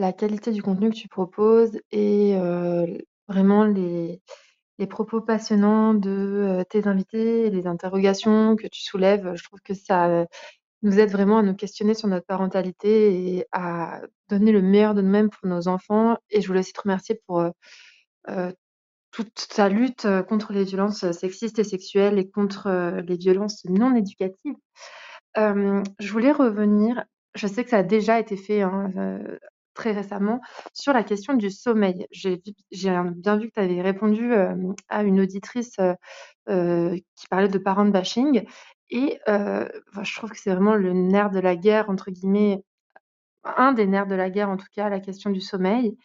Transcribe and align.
la 0.00 0.12
qualité 0.12 0.50
du 0.50 0.62
contenu 0.62 0.90
que 0.90 0.96
tu 0.96 1.08
proposes 1.08 1.78
et 1.92 2.34
vraiment 3.28 3.64
les, 3.64 4.22
les 4.78 4.86
propos 4.86 5.20
passionnants 5.20 5.92
de 5.94 6.64
tes 6.70 6.88
invités 6.88 7.50
les 7.50 7.66
interrogations 7.66 8.56
que 8.56 8.66
tu 8.66 8.80
soulèves. 8.82 9.34
Je 9.36 9.44
trouve 9.44 9.60
que 9.60 9.74
ça 9.74 10.26
nous 10.82 10.98
aide 10.98 11.10
vraiment 11.10 11.38
à 11.38 11.42
nous 11.42 11.54
questionner 11.54 11.92
sur 11.92 12.08
notre 12.08 12.24
parentalité 12.24 13.36
et 13.36 13.46
à 13.52 14.00
donner 14.30 14.52
le 14.52 14.62
meilleur 14.62 14.94
de 14.94 15.02
nous-mêmes 15.02 15.28
pour 15.28 15.46
nos 15.46 15.68
enfants. 15.68 16.16
Et 16.30 16.40
je 16.40 16.46
voulais 16.46 16.60
aussi 16.60 16.72
te 16.72 16.80
remercier 16.80 17.20
pour 17.26 17.44
toute 19.10 19.48
ta 19.54 19.68
lutte 19.68 20.06
contre 20.28 20.54
les 20.54 20.64
violences 20.64 21.10
sexistes 21.12 21.58
et 21.58 21.64
sexuelles 21.64 22.18
et 22.18 22.30
contre 22.30 23.02
les 23.06 23.16
violences 23.18 23.66
non 23.66 23.94
éducatives. 23.94 24.56
je 25.36 26.10
voulais 26.10 26.32
revenir, 26.32 27.04
je 27.34 27.46
sais 27.46 27.64
que 27.64 27.70
ça 27.70 27.78
a 27.78 27.82
déjà 27.82 28.18
été 28.18 28.38
fait, 28.38 28.62
hein, 28.62 29.20
très 29.80 29.92
récemment 29.92 30.42
sur 30.74 30.92
la 30.92 31.02
question 31.02 31.32
du 31.32 31.50
sommeil. 31.50 32.06
J'ai 32.10 32.42
bien 32.70 33.38
vu 33.38 33.48
que 33.48 33.54
tu 33.54 33.60
avais 33.60 33.80
répondu 33.80 34.30
à 34.90 35.02
une 35.02 35.20
auditrice 35.20 35.76
qui 36.46 37.26
parlait 37.30 37.48
de 37.48 37.58
parent 37.58 37.86
bashing. 37.86 38.44
Et 38.90 39.18
je 39.26 40.16
trouve 40.16 40.30
que 40.30 40.38
c'est 40.38 40.50
vraiment 40.50 40.74
le 40.74 40.92
nerf 40.92 41.30
de 41.30 41.40
la 41.40 41.56
guerre, 41.56 41.88
entre 41.88 42.10
guillemets, 42.10 42.62
un 43.44 43.72
des 43.72 43.86
nerfs 43.86 44.06
de 44.06 44.14
la 44.14 44.28
guerre, 44.28 44.50
en 44.50 44.58
tout 44.58 44.66
cas, 44.74 44.90
la 44.90 45.00
question 45.00 45.30
du 45.30 45.40
sommeil. 45.40 45.96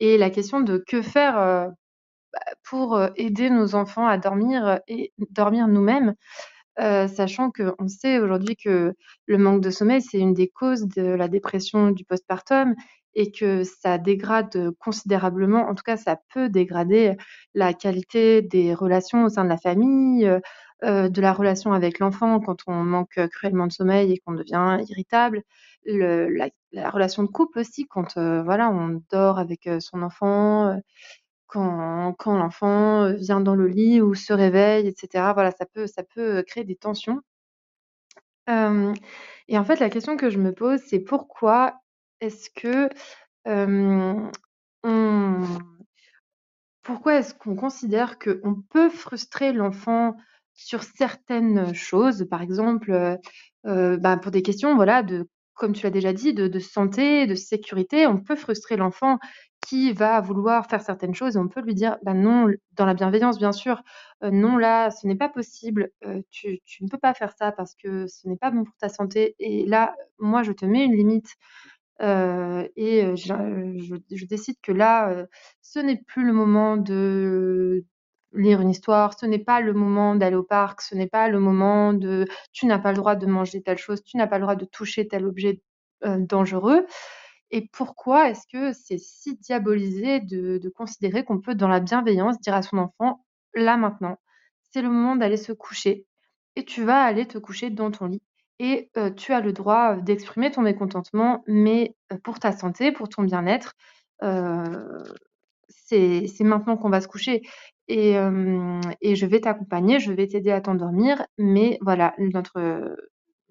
Et 0.00 0.16
la 0.16 0.30
question 0.30 0.60
de 0.60 0.82
que 0.88 1.02
faire 1.02 1.34
bah, 1.34 2.40
pour 2.64 2.98
aider 3.16 3.50
nos 3.50 3.74
enfants 3.74 4.06
à 4.06 4.16
dormir 4.16 4.80
et 4.88 5.12
dormir 5.30 5.68
nous-mêmes. 5.68 6.14
sachant 6.78 7.50
qu'on 7.50 7.88
sait 7.88 8.20
aujourd'hui 8.20 8.56
que 8.56 8.94
le 9.26 9.38
manque 9.38 9.60
de 9.60 9.70
sommeil, 9.70 10.00
c'est 10.00 10.18
une 10.18 10.32
des 10.32 10.48
causes 10.48 10.86
de 10.86 11.02
la 11.02 11.28
dépression 11.28 11.90
du 11.90 12.04
postpartum 12.04 12.74
et 13.18 13.32
que 13.32 13.64
ça 13.64 13.98
dégrade 13.98 14.70
considérablement, 14.78 15.68
en 15.68 15.74
tout 15.74 15.82
cas 15.82 15.96
ça 15.96 16.20
peut 16.32 16.48
dégrader 16.48 17.16
la 17.52 17.74
qualité 17.74 18.42
des 18.42 18.74
relations 18.74 19.24
au 19.24 19.28
sein 19.28 19.42
de 19.42 19.48
la 19.48 19.58
famille, 19.58 20.24
euh, 20.84 21.08
de 21.08 21.20
la 21.20 21.32
relation 21.32 21.72
avec 21.72 21.98
l'enfant 21.98 22.38
quand 22.38 22.58
on 22.68 22.84
manque 22.84 23.18
cruellement 23.32 23.66
de 23.66 23.72
sommeil 23.72 24.12
et 24.12 24.18
qu'on 24.18 24.34
devient 24.34 24.78
irritable, 24.88 25.42
le, 25.84 26.28
la, 26.28 26.48
la, 26.70 26.90
relation 26.90 27.24
de 27.24 27.28
couple 27.28 27.58
aussi 27.58 27.86
quand 27.88 28.16
euh, 28.18 28.42
voilà 28.44 28.70
on 28.70 29.02
dort 29.10 29.40
avec 29.40 29.68
son 29.80 30.02
enfant, 30.02 30.80
quand, 31.48 32.14
l'enfant 32.26 33.12
vient 33.14 33.40
dans 33.40 33.56
le 33.56 33.66
lit 33.66 34.00
ou 34.00 34.14
se 34.14 34.32
réveille, 34.32 34.86
etc. 34.86 35.32
Voilà, 35.34 35.50
ça 35.50 35.66
peut, 35.66 36.44
créer 36.46 36.64
des 36.64 36.76
tensions. 36.76 37.20
Euh, 38.48 38.94
et 39.48 39.58
en 39.58 39.64
fait, 39.64 39.80
la 39.80 39.90
question 39.90 40.16
que 40.16 40.30
je 40.30 40.38
me 40.38 40.52
pose, 40.52 40.80
c'est 40.86 41.00
pourquoi 41.00 41.74
est-ce 42.20 42.50
que, 42.50 42.88
pourquoi 46.82 47.16
est-ce 47.16 47.34
qu'on 47.34 47.56
considère 47.56 48.18
qu'on 48.18 48.56
peut 48.70 48.88
frustrer 48.90 49.52
l'enfant 49.52 50.16
sur 50.54 50.82
certaines 50.82 51.74
choses? 51.74 52.26
Par 52.30 52.42
exemple, 52.42 53.18
bah, 53.64 54.16
pour 54.18 54.30
des 54.32 54.42
questions, 54.42 54.74
voilà, 54.76 55.04
comme 55.54 55.72
tu 55.72 55.82
l'as 55.84 55.90
déjà 55.90 56.12
dit, 56.12 56.34
de 56.34 56.58
santé, 56.58 57.26
de 57.26 57.34
sécurité. 57.34 58.06
On 58.06 58.18
peut 58.18 58.36
frustrer 58.36 58.76
l'enfant 58.76 59.18
qui 59.60 59.92
va 59.92 60.20
vouloir 60.20 60.66
faire 60.66 60.80
certaines 60.82 61.14
choses 61.16 61.36
et 61.36 61.38
on 61.40 61.48
peut 61.48 61.60
lui 61.60 61.74
dire: 61.74 61.98
«Bah, 62.04 62.14
non», 62.14 62.46
dans 62.72 62.86
la 62.86 62.94
bienveillance 62.94 63.38
bien 63.38 63.52
sûr, 63.52 63.82
«Non, 64.22 64.56
là, 64.56 64.90
ce 64.90 65.06
n'est 65.06 65.16
pas 65.16 65.28
possible, 65.28 65.90
tu 66.30 66.60
ne 66.80 66.88
peux 66.88 66.98
pas 66.98 67.12
faire 67.14 67.32
ça 67.36 67.52
parce 67.52 67.74
que 67.74 68.06
ce 68.06 68.28
n'est 68.28 68.36
pas 68.36 68.50
bon 68.52 68.64
pour 68.64 68.76
ta 68.78 68.88
santé 68.88 69.34
et 69.40 69.66
là, 69.66 69.94
moi, 70.18 70.42
je 70.44 70.52
te 70.52 70.64
mets 70.64 70.84
une 70.84 70.94
limite». 70.94 71.34
Euh, 72.00 72.68
et 72.76 73.16
je, 73.16 74.26
décide 74.26 74.56
que 74.62 74.72
là, 74.72 75.26
ce 75.62 75.78
n'est 75.78 76.02
plus 76.02 76.24
le 76.24 76.32
moment 76.32 76.76
de 76.76 77.84
lire 78.32 78.60
une 78.60 78.70
histoire, 78.70 79.18
ce 79.18 79.26
n'est 79.26 79.38
pas 79.38 79.60
le 79.60 79.72
moment 79.72 80.14
d'aller 80.14 80.36
au 80.36 80.42
parc, 80.42 80.82
ce 80.82 80.94
n'est 80.94 81.08
pas 81.08 81.28
le 81.28 81.40
moment 81.40 81.92
de 81.92 82.26
tu 82.52 82.66
n'as 82.66 82.78
pas 82.78 82.92
le 82.92 82.98
droit 82.98 83.16
de 83.16 83.26
manger 83.26 83.62
telle 83.62 83.78
chose, 83.78 84.02
tu 84.04 84.16
n'as 84.16 84.26
pas 84.26 84.38
le 84.38 84.42
droit 84.42 84.56
de 84.56 84.64
toucher 84.66 85.08
tel 85.08 85.26
objet 85.26 85.62
dangereux. 86.02 86.86
Et 87.50 87.68
pourquoi 87.72 88.30
est-ce 88.30 88.46
que 88.52 88.72
c'est 88.72 88.98
si 88.98 89.36
diabolisé 89.36 90.20
de 90.20 90.68
considérer 90.68 91.24
qu'on 91.24 91.40
peut, 91.40 91.54
dans 91.54 91.68
la 91.68 91.80
bienveillance, 91.80 92.40
dire 92.40 92.54
à 92.54 92.62
son 92.62 92.78
enfant, 92.78 93.24
là 93.54 93.76
maintenant, 93.76 94.18
c'est 94.70 94.82
le 94.82 94.90
moment 94.90 95.16
d'aller 95.16 95.36
se 95.36 95.52
coucher 95.52 96.06
et 96.56 96.64
tu 96.64 96.84
vas 96.84 97.02
aller 97.02 97.26
te 97.26 97.38
coucher 97.38 97.70
dans 97.70 97.90
ton 97.90 98.06
lit 98.06 98.22
et 98.60 98.90
tu 99.16 99.32
as 99.32 99.40
le 99.40 99.52
droit 99.52 99.96
d'exprimer 99.96 100.50
ton 100.50 100.62
mécontentement, 100.62 101.42
mais 101.46 101.94
pour 102.24 102.38
ta 102.40 102.52
santé, 102.52 102.92
pour 102.92 103.08
ton 103.08 103.22
bien-être, 103.22 103.74
c'est 105.68 106.26
maintenant 106.40 106.76
qu'on 106.76 106.90
va 106.90 107.00
se 107.00 107.08
coucher 107.08 107.42
et 107.88 108.14
je 108.14 109.26
vais 109.26 109.40
t'accompagner, 109.40 110.00
je 110.00 110.12
vais 110.12 110.26
t'aider 110.26 110.50
à 110.50 110.60
t'endormir, 110.60 111.24
mais 111.38 111.78
voilà, 111.82 112.14
notre 112.18 112.96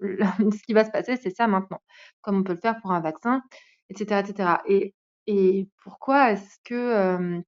ce 0.00 0.62
qui 0.64 0.72
va 0.74 0.84
se 0.84 0.90
passer, 0.90 1.16
c'est 1.16 1.34
ça 1.34 1.46
maintenant, 1.48 1.80
comme 2.22 2.38
on 2.38 2.42
peut 2.44 2.54
le 2.54 2.60
faire 2.60 2.80
pour 2.80 2.92
un 2.92 3.00
vaccin 3.00 3.42
etc. 3.90 4.60
et 4.66 4.94
et 5.30 5.68
pourquoi 5.84 6.32
est-ce 6.32 6.56
que, 6.64 7.42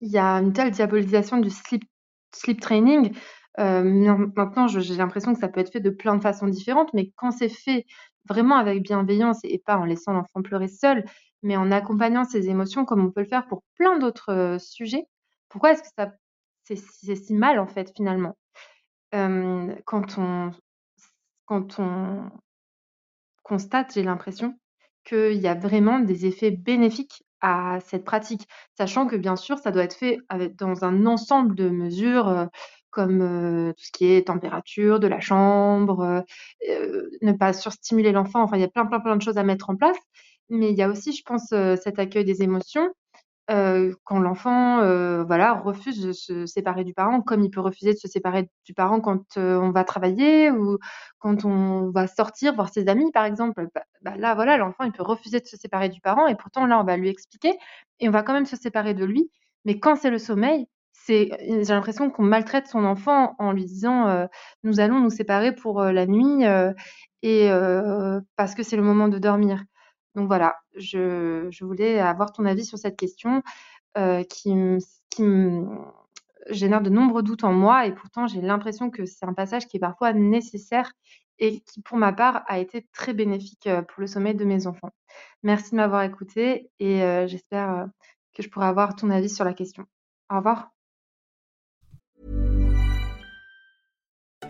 il 0.00 0.08
y 0.10 0.18
a 0.18 0.34
une 0.36 0.52
telle 0.52 0.70
diabolisation 0.70 1.38
du 1.38 1.50
sleep 1.50 2.60
training? 2.60 3.14
Maintenant, 3.58 4.66
j'ai 4.68 4.94
l'impression 4.96 5.32
que 5.34 5.40
ça 5.40 5.48
peut 5.48 5.60
être 5.60 5.72
fait 5.72 5.80
de 5.80 5.90
plein 5.90 6.16
de 6.16 6.22
façons 6.22 6.46
différentes, 6.48 6.92
mais 6.94 7.12
quand 7.16 7.30
c'est 7.30 7.48
fait 7.48 7.86
vraiment 8.28 8.56
avec 8.56 8.82
bienveillance 8.82 9.40
et 9.44 9.58
pas 9.64 9.76
en 9.76 9.84
laissant 9.84 10.12
l'enfant 10.12 10.42
pleurer 10.42 10.68
seul, 10.68 11.04
mais 11.42 11.56
en 11.56 11.70
accompagnant 11.70 12.24
ses 12.24 12.48
émotions 12.48 12.84
comme 12.84 13.04
on 13.04 13.10
peut 13.10 13.20
le 13.22 13.28
faire 13.28 13.46
pour 13.46 13.62
plein 13.76 13.98
d'autres 13.98 14.56
sujets, 14.60 15.04
pourquoi 15.48 15.72
est-ce 15.72 15.82
que 15.82 15.88
ça 15.96 16.12
c'est 16.64 16.76
si 17.16 17.34
mal 17.34 17.58
en 17.58 17.66
fait 17.66 17.92
finalement? 17.96 18.34
quand 19.84 20.18
on 20.18 20.50
quand 21.46 21.78
on 21.78 22.30
constate, 23.42 23.92
j'ai 23.94 24.02
l'impression 24.02 24.54
qu'il 25.04 25.34
y 25.40 25.46
a 25.48 25.54
vraiment 25.54 25.98
des 26.00 26.26
effets 26.26 26.50
bénéfiques 26.50 27.22
à 27.40 27.78
cette 27.80 28.04
pratique, 28.04 28.48
sachant 28.76 29.06
que 29.06 29.16
bien 29.16 29.36
sûr 29.36 29.58
ça 29.58 29.70
doit 29.70 29.84
être 29.84 29.94
fait 29.96 30.18
dans 30.56 30.84
un 30.84 31.04
ensemble 31.06 31.54
de 31.54 31.68
mesures, 31.68 32.48
comme 32.94 33.72
tout 33.76 33.84
ce 33.84 33.90
qui 33.92 34.06
est 34.12 34.28
température 34.28 35.00
de 35.00 35.08
la 35.08 35.20
chambre, 35.20 36.24
ne 36.62 37.32
pas 37.32 37.52
surstimuler 37.52 38.12
l'enfant. 38.12 38.42
Enfin, 38.42 38.56
il 38.56 38.60
y 38.60 38.64
a 38.64 38.68
plein, 38.68 38.86
plein, 38.86 39.00
plein 39.00 39.16
de 39.16 39.22
choses 39.22 39.38
à 39.38 39.42
mettre 39.42 39.70
en 39.70 39.76
place. 39.76 39.98
Mais 40.48 40.70
il 40.70 40.76
y 40.76 40.82
a 40.82 40.88
aussi, 40.88 41.12
je 41.12 41.22
pense, 41.24 41.48
cet 41.48 41.98
accueil 41.98 42.24
des 42.24 42.42
émotions 42.42 42.90
quand 43.48 44.18
l'enfant, 44.20 44.78
voilà, 45.26 45.52
refuse 45.52 46.00
de 46.00 46.12
se 46.12 46.46
séparer 46.46 46.84
du 46.84 46.94
parent, 46.94 47.20
comme 47.20 47.42
il 47.42 47.50
peut 47.50 47.60
refuser 47.60 47.92
de 47.92 47.98
se 47.98 48.08
séparer 48.08 48.48
du 48.64 48.72
parent 48.72 49.00
quand, 49.00 49.36
on 49.36 49.70
va 49.70 49.84
travailler 49.84 50.50
ou 50.50 50.78
quand 51.18 51.44
on 51.44 51.90
va 51.90 52.06
sortir 52.06 52.54
voir 52.54 52.70
ses 52.70 52.88
amis, 52.88 53.10
par 53.12 53.24
exemple. 53.26 53.66
Bah, 53.74 53.82
bah, 54.02 54.16
là, 54.16 54.34
voilà, 54.34 54.56
l'enfant, 54.56 54.84
il 54.84 54.92
peut 54.92 55.02
refuser 55.02 55.40
de 55.40 55.46
se 55.46 55.56
séparer 55.56 55.88
du 55.90 56.00
parent 56.00 56.26
et 56.26 56.36
pourtant 56.36 56.66
là, 56.66 56.80
on 56.80 56.84
va 56.84 56.96
lui 56.96 57.08
expliquer 57.10 57.52
et 58.00 58.08
on 58.08 58.12
va 58.12 58.22
quand 58.22 58.32
même 58.32 58.46
se 58.46 58.56
séparer 58.56 58.94
de 58.94 59.04
lui. 59.04 59.30
Mais 59.66 59.78
quand 59.78 59.96
c'est 59.96 60.10
le 60.10 60.18
sommeil, 60.18 60.66
c'est 61.06 61.30
j'ai 61.40 61.74
l'impression 61.74 62.10
qu'on 62.10 62.22
maltraite 62.22 62.66
son 62.66 62.84
enfant 62.84 63.34
en 63.38 63.52
lui 63.52 63.64
disant, 63.64 64.28
«Nous 64.62 64.80
allons 64.80 65.00
nous 65.00 65.10
séparer 65.10 65.54
pour, 65.54 65.82
la 65.82 66.06
nuit, 66.06 66.44
et 67.22 67.50
parce 68.36 68.54
que 68.54 68.62
c'est 68.62 68.76
le 68.76 68.82
moment 68.82 69.08
de 69.08 69.18
dormir». 69.18 69.64
Donc 70.14 70.28
voilà, 70.28 70.56
je, 70.76 71.64
voulais 71.64 71.98
avoir 71.98 72.32
ton 72.32 72.44
avis 72.44 72.64
sur 72.64 72.78
cette 72.78 72.96
question 72.96 73.42
euh, 73.98 74.22
qui, 74.24 74.54
me, 74.54 74.78
génère 76.50 76.82
de 76.82 76.90
nombreux 76.90 77.22
doutes 77.22 77.44
en 77.44 77.52
moi 77.52 77.86
et 77.86 77.94
pourtant 77.94 78.26
j'ai 78.26 78.40
l'impression 78.40 78.90
que 78.90 79.06
c'est 79.06 79.24
un 79.24 79.34
passage 79.34 79.66
qui 79.66 79.76
est 79.78 79.80
parfois 79.80 80.12
nécessaire 80.12 80.92
et 81.38 81.60
qui 81.60 81.80
pour 81.80 81.96
ma 81.96 82.12
part 82.12 82.44
a 82.46 82.58
été 82.58 82.86
très 82.92 83.14
bénéfique 83.14 83.66
euh, 83.66 83.82
pour 83.82 84.00
le 84.00 84.06
sommeil 84.06 84.34
de 84.34 84.44
mes 84.44 84.66
enfants. 84.66 84.90
Merci 85.42 85.72
de 85.72 85.76
m'avoir 85.76 86.02
écouté 86.02 86.70
et 86.78 87.02
euh, 87.02 87.26
j'espère 87.26 87.88
que 88.34 88.42
je 88.42 88.48
pourrai 88.48 88.66
avoir 88.66 88.94
ton 88.94 89.10
avis 89.10 89.30
sur 89.30 89.44
la 89.44 89.54
question. 89.54 89.84
Au 90.30 90.36
revoir. 90.36 90.73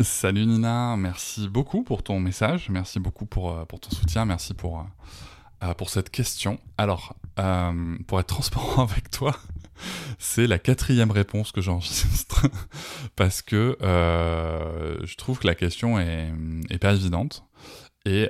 Salut 0.00 0.44
Nina, 0.44 0.96
merci 0.96 1.48
beaucoup 1.48 1.84
pour 1.84 2.02
ton 2.02 2.18
message, 2.18 2.68
merci 2.68 2.98
beaucoup 2.98 3.26
pour, 3.26 3.52
euh, 3.52 3.64
pour 3.64 3.78
ton 3.78 3.90
soutien, 3.90 4.24
merci 4.24 4.52
pour, 4.52 4.80
euh, 4.80 4.82
euh, 5.62 5.74
pour 5.74 5.88
cette 5.88 6.10
question. 6.10 6.58
Alors, 6.78 7.14
pour 8.08 8.18
être 8.18 8.26
transparent 8.26 8.82
avec 8.90 9.08
toi, 9.10 9.36
c'est 10.18 10.48
la 10.48 10.58
quatrième 10.58 11.12
réponse 11.12 11.52
que 11.52 11.60
j'enregistre 11.60 12.48
parce 13.16 13.40
que 13.40 13.76
je 13.80 15.14
trouve 15.14 15.38
que 15.38 15.46
la 15.46 15.54
question 15.54 16.00
est, 16.00 16.32
est 16.70 16.78
pas 16.78 16.94
évidente. 16.94 17.44
Et, 18.04 18.28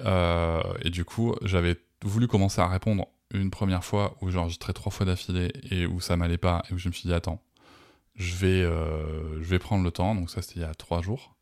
et 0.82 0.90
du 0.90 1.04
coup 1.06 1.34
j'avais 1.42 1.76
voulu 2.04 2.28
commencer 2.28 2.60
à 2.60 2.68
répondre 2.68 3.06
une 3.32 3.50
première 3.50 3.84
fois 3.84 4.16
où 4.20 4.30
j'enregistrais 4.30 4.74
trois 4.74 4.92
fois 4.92 5.06
d'affilée 5.06 5.50
et 5.70 5.86
où 5.86 6.00
ça 6.00 6.16
m'allait 6.16 6.38
pas 6.38 6.62
et 6.70 6.74
où 6.74 6.78
je 6.78 6.88
me 6.88 6.92
suis 6.92 7.08
dit 7.08 7.14
attends 7.14 7.42
je 8.14 8.36
vais, 8.36 8.62
je 8.62 9.44
vais 9.44 9.58
prendre 9.58 9.82
le 9.82 9.90
temps. 9.90 10.14
Donc 10.14 10.30
ça 10.30 10.42
c'était 10.42 10.60
il 10.60 10.62
y 10.62 10.66
a 10.66 10.74
trois 10.74 11.02
jours 11.02 11.33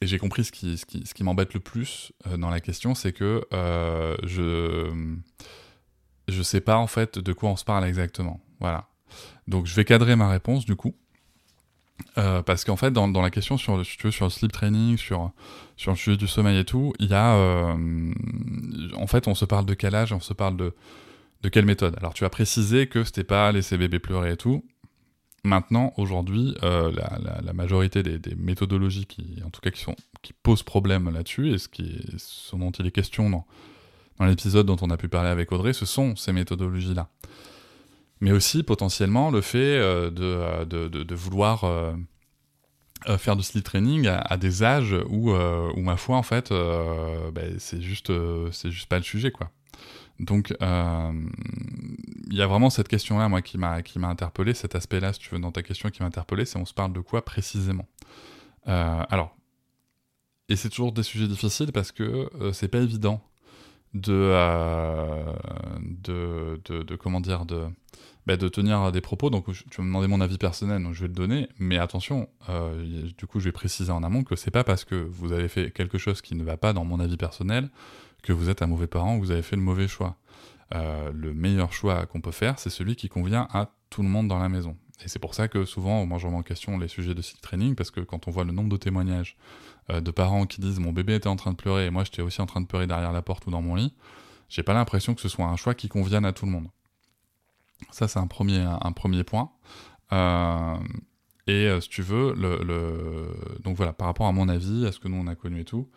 et 0.00 0.06
j'ai 0.06 0.18
compris 0.18 0.44
ce 0.44 0.52
qui, 0.52 0.78
ce 0.78 0.86
qui, 0.86 1.04
ce 1.06 1.14
qui 1.14 1.24
m'embête 1.24 1.54
le 1.54 1.60
plus 1.60 2.12
euh, 2.26 2.36
dans 2.36 2.50
la 2.50 2.60
question, 2.60 2.94
c'est 2.94 3.12
que 3.12 3.44
euh, 3.52 4.16
je 4.22 4.92
je 6.28 6.42
sais 6.42 6.60
pas 6.60 6.76
en 6.76 6.86
fait 6.86 7.18
de 7.18 7.32
quoi 7.32 7.50
on 7.50 7.56
se 7.56 7.64
parle 7.64 7.84
exactement. 7.84 8.40
Voilà. 8.60 8.88
Donc 9.48 9.66
je 9.66 9.74
vais 9.74 9.84
cadrer 9.84 10.14
ma 10.14 10.28
réponse 10.28 10.64
du 10.64 10.76
coup. 10.76 10.94
Euh, 12.16 12.42
parce 12.42 12.64
qu'en 12.64 12.76
fait, 12.76 12.92
dans, 12.92 13.08
la 13.08 13.30
question 13.30 13.56
sur, 13.56 13.82
tu 13.82 14.04
veux, 14.04 14.10
sur 14.12 14.26
le 14.26 14.30
sleep 14.30 14.52
training, 14.52 14.96
sur, 14.96 15.32
sur 15.76 15.90
le 15.90 15.96
sujet 15.96 16.16
du 16.16 16.28
sommeil 16.28 16.58
et 16.58 16.64
tout, 16.64 16.92
il 17.00 17.08
y 17.08 17.14
a. 17.14 17.34
Euh, 17.34 18.12
en 18.96 19.06
fait, 19.08 19.26
on 19.26 19.34
se 19.34 19.44
parle 19.44 19.66
de 19.66 19.74
quel 19.74 19.96
âge, 19.96 20.12
on 20.12 20.20
se 20.20 20.32
parle 20.32 20.56
de, 20.56 20.74
de 21.42 21.48
quelle 21.48 21.64
méthode. 21.64 21.96
Alors, 21.98 22.14
tu 22.14 22.24
as 22.24 22.30
précisé 22.30 22.86
que 22.86 23.02
c'était 23.02 23.24
pas 23.24 23.50
laisser 23.50 23.76
bébé 23.76 23.98
pleurer 23.98 24.32
et 24.32 24.36
tout. 24.36 24.64
Maintenant, 25.44 25.92
aujourd'hui, 25.96 26.56
euh, 26.62 26.92
la, 26.92 27.52
majorité 27.52 28.02
des, 28.02 28.34
méthodologies 28.34 29.06
qui, 29.06 29.40
en 29.44 29.50
tout 29.50 29.60
cas, 29.60 29.70
qui, 29.70 30.32
posent 30.42 30.64
problème 30.64 31.12
là-dessus, 31.12 31.52
et 31.52 31.58
ce, 31.58 31.68
qui 31.68 32.00
ce 32.16 32.56
dont 32.56 32.70
il 32.72 32.86
est 32.86 32.90
question 32.90 33.30
dans, 33.30 33.46
l'épisode 34.26 34.66
dont 34.66 34.76
on 34.82 34.90
a 34.90 34.96
pu 34.96 35.08
parler 35.08 35.30
avec 35.30 35.52
Audrey, 35.52 35.72
ce 35.72 35.86
sont 35.86 36.16
ces 36.16 36.32
méthodologies-là. 36.32 37.08
Mais 38.20 38.32
aussi, 38.32 38.64
potentiellement, 38.64 39.30
le 39.30 39.40
fait 39.40 39.78
euh, 39.78 40.10
euh, 40.18 40.64
de, 40.64 41.14
vouloir 41.14 41.64
faire 43.16 43.36
du 43.36 43.44
sleep 43.44 43.62
training 43.62 44.08
à, 44.08 44.36
des 44.36 44.64
âges 44.64 44.96
où, 45.08 45.30
où, 45.30 45.80
ma 45.82 45.96
foi, 45.96 46.16
en 46.16 46.24
fait, 46.24 46.50
ben, 46.50 47.54
c'est 47.58 47.80
juste, 47.80 48.12
c'est 48.50 48.72
juste 48.72 48.88
pas 48.88 48.98
le 48.98 49.04
sujet, 49.04 49.30
quoi. 49.30 49.52
Donc, 50.18 50.52
euh, 50.60 51.12
il 52.28 52.36
y 52.36 52.42
a 52.42 52.46
vraiment 52.46 52.70
cette 52.70 52.88
question-là, 52.88 53.28
moi, 53.28 53.40
qui 53.42 53.56
m'a 53.58 53.80
interpellé, 54.02 54.52
cet 54.54 54.74
aspect-là, 54.74 55.12
si 55.12 55.20
tu 55.20 55.30
veux, 55.30 55.40
dans 55.40 55.52
ta 55.52 55.62
question, 55.62 55.90
qui 55.90 56.02
m'a 56.02 56.08
interpellé, 56.08 56.44
c'est 56.44 56.58
on 56.58 56.64
se 56.64 56.74
parle 56.74 56.92
de 56.92 57.00
quoi 57.00 57.24
précisément? 57.24 57.86
Euh, 58.66 59.02
Alors, 59.08 59.36
et 60.48 60.56
c'est 60.56 60.70
toujours 60.70 60.92
des 60.92 61.02
sujets 61.02 61.28
difficiles 61.28 61.72
parce 61.72 61.92
que 61.92 62.30
euh, 62.40 62.52
c'est 62.52 62.68
pas 62.68 62.78
évident 62.78 63.22
de, 63.94 64.34
de, 65.80 66.60
de, 66.66 66.96
comment 66.96 67.20
dire, 67.20 67.46
de, 67.46 67.66
bah, 68.26 68.36
tenir 68.36 68.90
des 68.92 69.00
propos. 69.00 69.30
Donc, 69.30 69.46
tu 69.70 69.80
me 69.80 69.86
demander 69.86 70.08
mon 70.08 70.20
avis 70.20 70.36
personnel, 70.36 70.82
donc 70.82 70.94
je 70.94 71.02
vais 71.02 71.08
le 71.08 71.14
donner. 71.14 71.48
Mais 71.58 71.78
attention, 71.78 72.28
du 73.16 73.26
coup, 73.26 73.40
je 73.40 73.46
vais 73.46 73.52
préciser 73.52 73.90
en 73.90 74.02
amont 74.02 74.24
que 74.24 74.36
c'est 74.36 74.50
pas 74.50 74.64
parce 74.64 74.84
que 74.84 74.94
vous 74.94 75.32
avez 75.32 75.48
fait 75.48 75.70
quelque 75.70 75.96
chose 75.96 76.20
qui 76.20 76.34
ne 76.34 76.44
va 76.44 76.56
pas 76.56 76.72
dans 76.72 76.84
mon 76.84 77.00
avis 77.00 77.16
personnel 77.16 77.70
que 78.22 78.32
vous 78.32 78.48
êtes 78.50 78.62
un 78.62 78.66
mauvais 78.66 78.86
parent 78.86 79.16
ou 79.16 79.20
vous 79.20 79.30
avez 79.30 79.42
fait 79.42 79.56
le 79.56 79.62
mauvais 79.62 79.88
choix. 79.88 80.16
Euh, 80.74 81.10
le 81.14 81.32
meilleur 81.32 81.72
choix 81.72 82.06
qu'on 82.06 82.20
peut 82.20 82.30
faire, 82.30 82.58
c'est 82.58 82.70
celui 82.70 82.96
qui 82.96 83.08
convient 83.08 83.48
à 83.52 83.70
tout 83.90 84.02
le 84.02 84.08
monde 84.08 84.28
dans 84.28 84.38
la 84.38 84.48
maison. 84.48 84.76
Et 85.04 85.08
c'est 85.08 85.18
pour 85.18 85.34
ça 85.34 85.48
que 85.48 85.64
souvent, 85.64 86.04
moi 86.04 86.18
je 86.18 86.26
remets 86.26 86.38
en 86.38 86.42
question 86.42 86.76
les 86.78 86.88
sujets 86.88 87.14
de 87.14 87.22
sleep 87.22 87.40
training, 87.40 87.74
parce 87.74 87.90
que 87.90 88.00
quand 88.00 88.28
on 88.28 88.30
voit 88.30 88.44
le 88.44 88.52
nombre 88.52 88.68
de 88.68 88.76
témoignages 88.76 89.36
euh, 89.90 90.00
de 90.00 90.10
parents 90.10 90.44
qui 90.44 90.60
disent 90.60 90.80
mon 90.80 90.92
bébé 90.92 91.14
était 91.14 91.28
en 91.28 91.36
train 91.36 91.52
de 91.52 91.56
pleurer 91.56 91.86
et 91.86 91.90
moi 91.90 92.04
j'étais 92.04 92.22
aussi 92.22 92.40
en 92.40 92.46
train 92.46 92.60
de 92.60 92.66
pleurer 92.66 92.86
derrière 92.86 93.12
la 93.12 93.22
porte 93.22 93.46
ou 93.46 93.50
dans 93.50 93.62
mon 93.62 93.76
lit, 93.76 93.94
j'ai 94.48 94.62
pas 94.62 94.74
l'impression 94.74 95.14
que 95.14 95.20
ce 95.20 95.28
soit 95.28 95.46
un 95.46 95.56
choix 95.56 95.74
qui 95.74 95.88
convienne 95.88 96.24
à 96.24 96.32
tout 96.32 96.46
le 96.46 96.52
monde. 96.52 96.68
Ça 97.90 98.08
c'est 98.08 98.18
un 98.18 98.26
premier, 98.26 98.58
un 98.58 98.92
premier 98.92 99.24
point. 99.24 99.52
Euh, 100.12 100.76
et 101.46 101.70
si 101.80 101.88
tu 101.88 102.02
veux, 102.02 102.34
le, 102.34 102.62
le, 102.62 103.60
donc 103.62 103.76
voilà, 103.76 103.94
par 103.94 104.06
rapport 104.08 104.26
à 104.26 104.32
mon 104.32 104.48
avis, 104.48 104.84
à 104.86 104.92
ce 104.92 104.98
que 104.98 105.08
nous 105.08 105.16
on 105.16 105.28
a 105.28 105.34
connu 105.34 105.60
et 105.60 105.64
tout, 105.64 105.88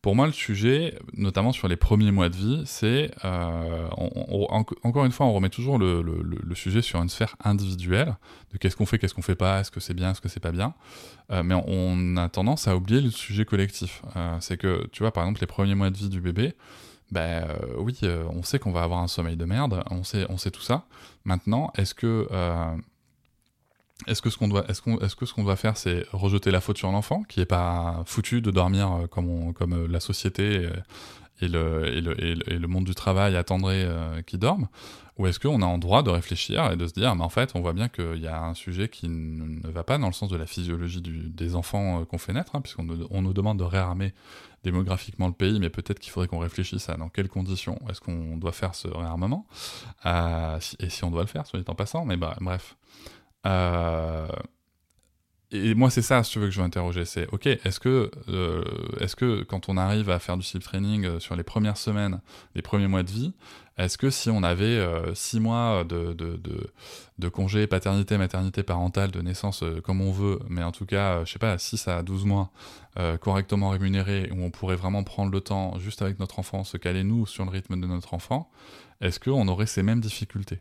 pour 0.00 0.14
moi, 0.14 0.26
le 0.26 0.32
sujet, 0.32 0.96
notamment 1.14 1.52
sur 1.52 1.66
les 1.66 1.76
premiers 1.76 2.12
mois 2.12 2.28
de 2.28 2.36
vie, 2.36 2.62
c'est, 2.66 3.10
euh, 3.24 3.88
encore 4.84 5.04
une 5.04 5.10
fois, 5.10 5.26
on 5.26 5.32
remet 5.32 5.50
toujours 5.50 5.76
le, 5.76 6.54
sujet 6.54 6.82
sur 6.82 7.02
une 7.02 7.08
sphère 7.08 7.34
individuelle, 7.42 8.16
de 8.52 8.58
qu'est-ce 8.58 8.76
qu'on 8.76 8.86
fait, 8.86 8.98
qu'est-ce 8.98 9.14
qu'on 9.14 9.22
fait 9.22 9.34
pas, 9.34 9.60
est-ce 9.60 9.72
que 9.72 9.80
c'est 9.80 9.94
bien, 9.94 10.12
est-ce 10.12 10.20
que 10.20 10.28
c'est 10.28 10.40
pas 10.40 10.52
bien, 10.52 10.74
euh, 11.32 11.42
mais 11.42 11.56
on 11.66 12.16
a 12.16 12.28
tendance 12.28 12.68
à 12.68 12.76
oublier 12.76 13.00
le 13.00 13.10
sujet 13.10 13.44
collectif. 13.44 14.02
Euh, 14.14 14.36
c'est 14.40 14.56
que, 14.56 14.86
tu 14.92 15.02
vois, 15.02 15.12
par 15.12 15.24
exemple, 15.24 15.40
les 15.40 15.48
premiers 15.48 15.74
mois 15.74 15.90
de 15.90 15.96
vie 15.96 16.08
du 16.08 16.20
bébé, 16.20 16.54
ben 17.10 17.48
oui, 17.78 17.98
on 18.30 18.42
sait 18.42 18.58
qu'on 18.58 18.70
va 18.70 18.82
avoir 18.82 19.00
un 19.00 19.08
sommeil 19.08 19.36
de 19.36 19.46
merde, 19.46 19.82
on 19.90 20.04
sait, 20.04 20.26
on 20.28 20.36
sait 20.36 20.50
tout 20.50 20.60
ça. 20.60 20.84
Maintenant, 21.24 21.72
est-ce 21.76 21.94
que 21.94 22.28
est-ce 24.06 24.22
que 24.22 24.30
ce 24.30 24.38
qu'on 24.38 24.48
doit, 24.48 24.64
est-ce 24.68 24.80
qu'on, 24.80 24.98
est-ce 25.00 25.16
que 25.16 25.26
ce 25.26 25.34
qu'on 25.34 25.44
doit 25.44 25.56
faire, 25.56 25.76
c'est 25.76 26.06
rejeter 26.12 26.50
la 26.50 26.60
faute 26.60 26.78
sur 26.78 26.90
l'enfant, 26.92 27.24
qui 27.24 27.40
est 27.40 27.46
pas 27.46 28.02
foutu 28.06 28.40
de 28.40 28.50
dormir 28.50 28.92
euh, 28.92 29.06
comme, 29.06 29.52
comme 29.54 29.72
euh, 29.72 29.88
la 29.88 30.00
société 30.00 30.68
et, 31.40 31.48
le, 31.48 31.86
et, 31.88 32.00
le, 32.00 32.24
et, 32.24 32.58
le, 32.58 32.68
monde 32.68 32.84
du 32.84 32.94
travail 32.94 33.36
attendrait 33.36 33.84
euh, 33.84 34.22
qu'il 34.22 34.38
dorme? 34.38 34.68
Ou 35.18 35.26
est-ce 35.26 35.40
qu'on 35.40 35.62
a 35.62 35.66
en 35.66 35.78
droit 35.78 36.04
de 36.04 36.10
réfléchir 36.10 36.70
et 36.70 36.76
de 36.76 36.86
se 36.86 36.92
dire, 36.92 37.12
mais 37.16 37.24
en 37.24 37.28
fait, 37.28 37.50
on 37.56 37.60
voit 37.60 37.72
bien 37.72 37.88
qu'il 37.88 38.20
y 38.20 38.28
a 38.28 38.40
un 38.40 38.54
sujet 38.54 38.88
qui 38.88 39.08
ne 39.08 39.68
va 39.68 39.82
pas 39.82 39.98
dans 39.98 40.06
le 40.06 40.12
sens 40.12 40.30
de 40.30 40.36
la 40.36 40.46
physiologie 40.46 41.02
des 41.02 41.56
enfants 41.56 42.04
qu'on 42.04 42.18
fait 42.18 42.32
naître, 42.32 42.54
hein, 42.54 42.60
puisqu'on 42.60 42.86
on 43.10 43.22
nous 43.22 43.32
demande 43.32 43.58
de 43.58 43.64
réarmer 43.64 44.14
démographiquement 44.62 45.26
le 45.26 45.32
pays, 45.32 45.58
mais 45.58 45.70
peut-être 45.70 45.98
qu'il 45.98 46.12
faudrait 46.12 46.28
qu'on 46.28 46.38
réfléchisse 46.38 46.88
à 46.88 46.96
dans 46.96 47.08
quelles 47.08 47.28
conditions 47.28 47.80
est-ce 47.90 48.00
qu'on 48.00 48.36
doit 48.36 48.52
faire 48.52 48.76
ce 48.76 48.86
réarmement, 48.86 49.44
et 50.04 50.88
si 50.88 51.02
on 51.02 51.10
doit 51.10 51.22
le 51.22 51.26
faire, 51.26 51.48
soit 51.48 51.58
dit 51.58 51.64
en 51.66 51.74
passant, 51.74 52.04
mais 52.04 52.16
bah, 52.16 52.36
bref. 52.40 52.76
Euh, 53.46 54.26
et 55.50 55.74
moi, 55.74 55.88
c'est 55.88 56.02
ça, 56.02 56.22
si 56.22 56.32
tu 56.32 56.38
veux, 56.40 56.46
que 56.46 56.50
je 56.50 56.60
veux 56.60 56.66
interroger. 56.66 57.06
C'est, 57.06 57.26
ok, 57.32 57.46
est-ce 57.46 57.80
que, 57.80 58.10
euh, 58.28 58.62
est-ce 59.00 59.16
que 59.16 59.42
quand 59.44 59.70
on 59.70 59.78
arrive 59.78 60.10
à 60.10 60.18
faire 60.18 60.36
du 60.36 60.42
sleep 60.42 60.62
training 60.62 61.06
euh, 61.06 61.20
sur 61.20 61.36
les 61.36 61.42
premières 61.42 61.78
semaines, 61.78 62.20
les 62.54 62.60
premiers 62.60 62.86
mois 62.86 63.02
de 63.02 63.10
vie, 63.10 63.32
est-ce 63.78 63.96
que 63.96 64.10
si 64.10 64.28
on 64.28 64.42
avait 64.42 64.64
euh, 64.64 65.14
six 65.14 65.40
mois 65.40 65.84
de, 65.84 66.12
de, 66.12 67.28
congé 67.30 67.66
paternité, 67.66 68.18
maternité, 68.18 68.62
parentale, 68.62 69.10
de 69.10 69.22
naissance, 69.22 69.64
comme 69.84 70.02
on 70.02 70.12
veut, 70.12 70.38
mais 70.50 70.62
en 70.62 70.72
tout 70.72 70.84
cas, 70.84 71.24
je 71.24 71.32
sais 71.32 71.38
pas, 71.38 71.56
6 71.56 71.88
à 71.88 72.02
12 72.02 72.24
mois, 72.26 72.50
correctement 73.20 73.70
rémunérés, 73.70 74.30
où 74.32 74.42
on 74.42 74.50
pourrait 74.50 74.76
vraiment 74.76 75.04
prendre 75.04 75.30
le 75.30 75.40
temps, 75.40 75.78
juste 75.78 76.02
avec 76.02 76.18
notre 76.18 76.40
enfant, 76.40 76.64
se 76.64 76.76
caler 76.76 77.04
nous 77.04 77.26
sur 77.26 77.44
le 77.44 77.50
rythme 77.50 77.80
de 77.80 77.86
notre 77.86 78.14
enfant, 78.14 78.50
est-ce 79.00 79.20
qu'on 79.20 79.46
aurait 79.46 79.66
ces 79.66 79.84
mêmes 79.84 80.00
difficultés? 80.00 80.60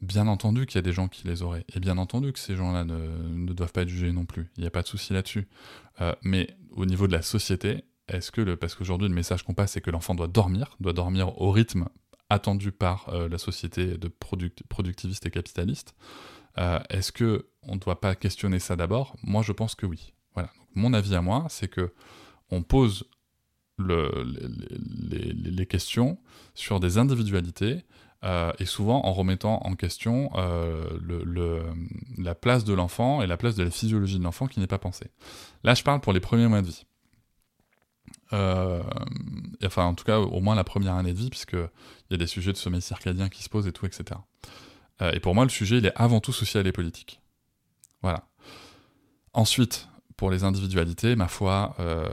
Bien 0.00 0.28
entendu 0.28 0.66
qu'il 0.66 0.76
y 0.76 0.78
a 0.78 0.82
des 0.82 0.92
gens 0.92 1.08
qui 1.08 1.26
les 1.26 1.42
auraient, 1.42 1.64
et 1.74 1.80
bien 1.80 1.98
entendu 1.98 2.32
que 2.32 2.38
ces 2.38 2.54
gens-là 2.54 2.84
ne, 2.84 3.52
doivent 3.52 3.72
pas 3.72 3.82
être 3.82 3.88
jugés 3.88 4.12
non 4.12 4.26
plus, 4.26 4.48
il 4.56 4.60
n'y 4.60 4.66
a 4.66 4.70
pas 4.70 4.82
de 4.82 4.86
souci 4.86 5.12
là-dessus. 5.12 5.48
Euh, 6.00 6.14
mais 6.22 6.56
au 6.70 6.86
niveau 6.86 7.08
de 7.08 7.12
la 7.12 7.22
société, 7.22 7.84
est-ce 8.06 8.30
que, 8.30 8.54
parce 8.54 8.76
qu'aujourd'hui 8.76 9.08
le 9.08 9.14
message 9.14 9.42
qu'on 9.42 9.54
passe 9.54 9.72
c'est 9.72 9.80
que 9.80 9.90
l'enfant 9.90 10.14
doit 10.14 10.28
dormir, 10.28 10.76
doit 10.78 10.92
dormir 10.92 11.40
au 11.40 11.50
rythme 11.50 11.88
attendu 12.30 12.70
par 12.70 13.08
euh, 13.08 13.28
la 13.28 13.38
société 13.38 13.98
de 13.98 14.08
productiviste 14.08 15.26
et 15.26 15.30
capitaliste, 15.30 15.94
euh, 16.58 16.78
est-ce 16.90 17.10
que 17.10 17.48
on 17.62 17.74
ne 17.74 17.80
doit 17.80 18.00
pas 18.00 18.14
questionner 18.14 18.60
ça 18.60 18.76
d'abord? 18.76 19.16
Moi 19.22 19.42
je 19.42 19.52
pense 19.52 19.74
que 19.74 19.86
oui. 19.86 20.14
Voilà. 20.34 20.50
mon 20.74 20.92
avis 20.92 21.16
à 21.16 21.22
moi, 21.22 21.46
c'est 21.48 21.68
que 21.68 21.92
on 22.50 22.62
pose 22.62 23.04
le, 23.78 24.10
les, 25.10 25.32
les, 25.32 25.66
questions 25.66 26.18
sur 26.54 26.80
des 26.80 26.98
individualités 26.98 27.84
euh, 28.24 28.52
et 28.58 28.64
souvent 28.64 29.04
en 29.04 29.12
remettant 29.12 29.60
en 29.64 29.76
question 29.76 30.30
euh, 30.34 30.98
la 32.16 32.34
place 32.34 32.64
de 32.64 32.74
l'enfant 32.74 33.22
et 33.22 33.28
la 33.28 33.36
place 33.36 33.54
de 33.54 33.62
la 33.62 33.70
physiologie 33.70 34.18
de 34.18 34.24
l'enfant 34.24 34.46
qui 34.46 34.58
n'est 34.58 34.66
pas 34.66 34.78
pensée. 34.78 35.10
Là, 35.62 35.74
je 35.74 35.84
parle 35.84 36.00
pour 36.00 36.12
les 36.12 36.20
premiers 36.20 36.48
mois 36.48 36.62
de 36.62 36.66
vie. 36.66 36.84
Euh, 38.32 38.82
enfin, 39.64 39.84
en 39.84 39.94
tout 39.94 40.04
cas, 40.04 40.18
au 40.18 40.40
moins 40.40 40.54
la 40.56 40.64
première 40.64 40.94
année 40.94 41.12
de 41.12 41.18
vie, 41.18 41.30
puisqu'il 41.30 41.68
y 42.10 42.14
a 42.14 42.16
des 42.16 42.26
sujets 42.26 42.52
de 42.52 42.56
sommeil 42.56 42.82
circadien 42.82 43.28
qui 43.28 43.42
se 43.42 43.48
posent 43.48 43.68
et 43.68 43.72
tout, 43.72 43.86
etc. 43.86 44.20
et 45.00 45.20
pour 45.20 45.34
moi, 45.34 45.44
le 45.44 45.50
sujet, 45.50 45.78
il 45.78 45.86
est 45.86 45.92
avant 45.94 46.20
tout 46.20 46.32
social 46.32 46.66
et 46.66 46.72
politique. 46.72 47.20
Voilà. 48.02 48.24
Ensuite, 49.32 49.88
pour 50.18 50.32
les 50.32 50.42
individualités, 50.42 51.14
ma 51.14 51.28
foi, 51.28 51.76
euh, 51.78 52.04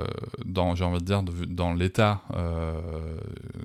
dans, 0.46 0.76
j'ai 0.76 0.86
envie 0.86 1.00
de 1.00 1.04
dire, 1.04 1.24
dans 1.24 1.74
l'état 1.74 2.22
euh, 2.36 2.80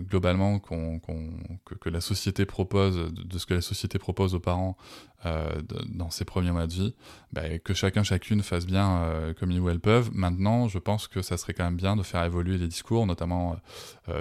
globalement 0.08 0.58
qu'on, 0.58 0.98
que, 0.98 1.90
la 1.90 2.00
société 2.00 2.46
propose, 2.46 3.12
de, 3.12 3.38
ce 3.38 3.44
que 3.44 3.52
la 3.52 3.60
société 3.60 3.98
propose 3.98 4.34
aux 4.34 4.40
parents 4.40 4.78
euh, 5.26 5.50
dans 5.86 6.10
ces 6.10 6.24
premiers 6.24 6.50
mois 6.50 6.66
de 6.66 6.72
vie, 6.72 6.94
bah, 7.32 7.58
que 7.58 7.74
chacun, 7.74 8.02
chacune 8.02 8.42
fasse 8.42 8.66
bien 8.66 9.34
comme 9.38 9.50
ils 9.50 9.60
ou 9.60 9.68
elles 9.68 9.80
peuvent. 9.80 10.10
Maintenant, 10.12 10.68
je 10.68 10.78
pense 10.78 11.08
que 11.08 11.22
ça 11.22 11.36
serait 11.36 11.54
quand 11.54 11.64
même 11.64 11.76
bien 11.76 11.96
de 11.96 12.02
faire 12.02 12.24
évoluer 12.24 12.58
les 12.58 12.68
discours, 12.68 13.06
notamment 13.06 13.56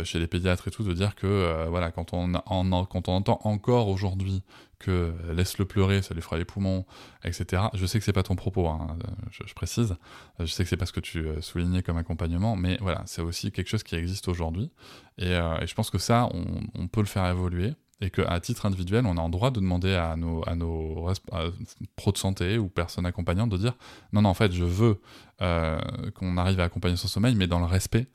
chez 0.03 0.19
les 0.19 0.27
pédiatres 0.27 0.67
et 0.67 0.71
tout, 0.71 0.83
de 0.83 0.93
dire 0.93 1.15
que 1.15 1.67
voilà, 1.69 1.91
quand 1.91 2.13
on, 2.13 2.33
entend 2.35 3.39
encore 3.43 3.87
aujourd'hui 3.87 4.43
que 4.79 5.13
laisse-le 5.33 5.65
pleurer, 5.65 6.01
ça 6.01 6.13
lui 6.13 6.21
fera 6.21 6.37
les 6.37 6.45
poumons, 6.45 6.85
etc. 7.25 7.63
Je 7.73 7.85
sais 7.85 7.99
que 7.99 8.05
c'est 8.05 8.13
pas 8.13 8.23
ton 8.23 8.35
propos, 8.35 8.67
hein, 8.67 8.97
je, 9.29 9.53
précise. 9.53 9.95
Je 10.39 10.45
sais 10.45 10.63
que 10.63 10.69
c'est 10.69 10.77
pas 10.77 10.85
ce 10.85 10.93
que 10.93 11.01
tu 11.01 11.19
euh, 11.19 11.41
soulignais 11.41 11.83
comme 11.83 11.97
accompagnement, 11.97 12.55
mais 12.55 12.77
voilà, 12.79 13.03
c'est 13.05 13.21
aussi 13.21 13.51
quelque 13.51 13.67
chose 13.67 13.83
qui 13.83 13.95
existe 13.95 14.29
aujourd'hui. 14.29 14.71
Et, 15.17 15.35
euh, 15.35 15.65
je 15.65 15.73
pense 15.75 15.89
que 15.89 15.97
ça, 15.97 16.29
on, 16.75 16.87
peut 16.87 17.01
le 17.01 17.07
faire 17.07 17.25
évoluer. 17.27 17.73
Et 18.01 18.09
qu'à 18.09 18.39
titre 18.39 18.65
individuel, 18.65 19.05
on 19.05 19.17
a 19.17 19.23
le 19.23 19.29
droit 19.29 19.51
de 19.51 19.59
demander 19.59 19.93
à 19.93 20.15
nos, 20.15 20.41
à 20.47 20.55
pros 21.97 22.11
de 22.13 22.17
santé 22.17 22.57
ou 22.57 22.69
personnes 22.69 23.05
accompagnantes 23.05 23.49
de 23.49 23.57
dire 23.57 23.75
non, 24.13 24.21
non, 24.21 24.29
en 24.29 24.33
fait, 24.33 24.53
je 24.53 24.63
veux 24.63 25.01
euh, 25.41 25.79
qu'on 26.15 26.37
arrive 26.37 26.61
à 26.61 26.63
accompagner 26.63 26.95
son 26.95 27.09
sommeil, 27.09 27.35
mais 27.35 27.47
dans 27.47 27.59
le 27.59 27.65
respect 27.65 28.07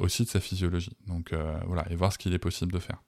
aussi 0.00 0.24
de 0.24 0.28
sa 0.28 0.40
physiologie. 0.40 0.96
Donc 1.06 1.32
voilà, 1.66 1.86
et 1.90 1.94
voir 1.94 2.12
ce 2.12 2.18
qu'il 2.18 2.34
est 2.34 2.38
possible 2.38 2.72
de 2.72 2.78
faire. 2.78 3.00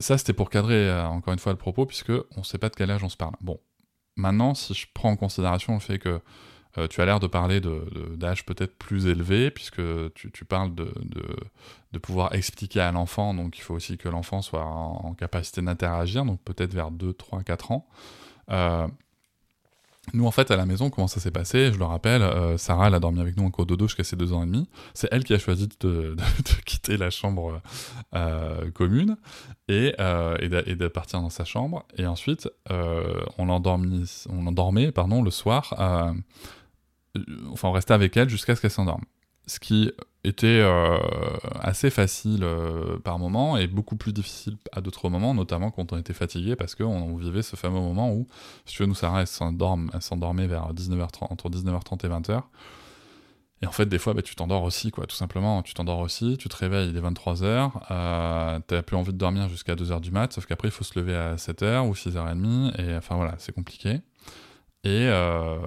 Ça, 0.00 0.16
c'était 0.16 0.32
pour 0.32 0.48
cadrer 0.48 0.88
euh, 0.88 1.06
encore 1.08 1.32
une 1.32 1.40
fois 1.40 1.52
le 1.52 1.58
propos, 1.58 1.84
puisque 1.84 2.10
on 2.10 2.38
ne 2.38 2.44
sait 2.44 2.58
pas 2.58 2.68
de 2.68 2.76
quel 2.76 2.90
âge 2.90 3.02
on 3.02 3.08
se 3.08 3.16
parle. 3.16 3.34
Bon, 3.40 3.60
maintenant, 4.14 4.54
si 4.54 4.72
je 4.74 4.86
prends 4.94 5.10
en 5.10 5.16
considération 5.16 5.74
le 5.74 5.80
fait 5.80 5.98
que 5.98 6.20
euh, 6.76 6.86
tu 6.86 7.00
as 7.00 7.06
l'air 7.06 7.20
de 7.20 7.26
parler 7.26 7.60
d'âge 7.60 8.44
peut-être 8.44 8.76
plus 8.76 9.06
élevé, 9.06 9.50
puisque 9.50 9.80
tu, 10.14 10.44
parles 10.44 10.74
de, 10.74 10.92
de, 11.92 11.98
pouvoir 11.98 12.34
expliquer 12.34 12.80
à 12.80 12.92
l'enfant, 12.92 13.34
donc 13.34 13.58
il 13.58 13.62
faut 13.62 13.74
aussi 13.74 13.96
que 13.96 14.08
l'enfant 14.08 14.42
soit 14.42 14.64
en, 14.64 15.14
capacité 15.14 15.62
d'interagir, 15.62 16.24
donc 16.24 16.40
peut-être 16.42 16.74
vers 16.74 16.90
2, 16.90 17.12
3, 17.12 17.42
4 17.42 17.72
ans. 17.72 17.88
Euh, 20.08 20.10
nous, 20.14 20.26
en 20.26 20.30
fait, 20.30 20.50
à 20.50 20.56
la 20.56 20.66
maison, 20.66 20.90
comment 20.90 21.08
ça 21.08 21.20
s'est 21.20 21.30
passé? 21.30 21.72
Je 21.72 21.78
le 21.78 21.84
rappelle, 21.84 22.22
euh, 22.22 22.56
Sarah, 22.58 22.88
elle 22.88 22.94
a 22.94 23.00
dormi 23.00 23.20
avec 23.20 23.36
nous 23.36 23.44
en 23.44 23.50
cours 23.50 23.66
dodo 23.66 23.86
jusqu'à 23.86 24.04
ses 24.04 24.16
deux 24.16 24.32
ans 24.32 24.42
et 24.42 24.46
demi. 24.46 24.68
C'est 24.94 25.08
elle 25.10 25.24
qui 25.24 25.34
a 25.34 25.38
choisi 25.38 25.68
de, 25.80 26.16
quitter 26.64 26.96
la 26.96 27.10
chambre 27.10 27.60
euh, 28.14 28.70
commune 28.72 29.16
et, 29.68 29.94
euh, 30.00 30.36
de, 30.38 30.88
partir 30.88 31.20
dans 31.20 31.30
sa 31.30 31.44
chambre. 31.44 31.84
Et 31.96 32.06
ensuite, 32.06 32.48
on 32.68 33.46
l'endormait 33.46 34.92
le 34.92 35.30
soir. 35.30 35.74
enfin, 37.52 37.68
on 37.68 37.72
restait 37.72 37.94
avec 37.94 38.16
elle 38.16 38.28
jusqu'à 38.28 38.56
ce 38.56 38.60
qu'elle 38.60 38.70
s'endorme 38.70 39.04
ce 39.48 39.58
qui 39.58 39.90
était 40.24 40.60
euh, 40.62 40.98
assez 41.60 41.90
facile 41.90 42.40
euh, 42.42 42.98
par 42.98 43.18
moment 43.18 43.56
et 43.56 43.66
beaucoup 43.66 43.96
plus 43.96 44.12
difficile 44.12 44.56
à 44.72 44.80
d'autres 44.80 45.08
moments, 45.08 45.34
notamment 45.34 45.70
quand 45.70 45.92
on 45.92 45.98
était 45.98 46.12
fatigué 46.12 46.54
parce 46.56 46.74
qu'on 46.74 47.16
vivait 47.16 47.42
ce 47.42 47.56
fameux 47.56 47.80
moment 47.80 48.12
où, 48.12 48.28
si 48.66 48.74
tu 48.74 48.82
veux, 48.82 48.88
nous, 48.88 48.94
Sarah, 48.94 49.22
elle 49.22 49.26
s'endormait 49.26 50.46
vers 50.46 50.72
19h30, 50.74 51.32
entre 51.32 51.48
19h30 51.50 52.06
et 52.06 52.08
20h. 52.08 52.42
Et 53.60 53.66
en 53.66 53.72
fait, 53.72 53.86
des 53.86 53.98
fois, 53.98 54.14
bah, 54.14 54.22
tu 54.22 54.36
t'endors 54.36 54.62
aussi, 54.62 54.92
quoi, 54.92 55.06
tout 55.06 55.16
simplement. 55.16 55.62
Tu 55.62 55.74
t'endors 55.74 55.98
aussi, 55.98 56.36
tu 56.36 56.48
te 56.48 56.56
réveilles, 56.56 56.90
il 56.90 56.96
est 56.96 57.00
23h, 57.00 57.72
euh, 57.90 58.60
t'as 58.66 58.82
plus 58.82 58.96
envie 58.96 59.12
de 59.12 59.18
dormir 59.18 59.48
jusqu'à 59.48 59.74
2h 59.74 60.00
du 60.00 60.12
mat, 60.12 60.32
sauf 60.32 60.46
qu'après, 60.46 60.68
il 60.68 60.70
faut 60.70 60.84
se 60.84 60.98
lever 60.98 61.16
à 61.16 61.36
7h 61.36 61.88
ou 61.88 61.94
6h30, 61.94 62.80
et 62.80 62.96
enfin 62.96 63.16
voilà, 63.16 63.34
c'est 63.38 63.52
compliqué. 63.52 64.00
Euh, 64.86 65.66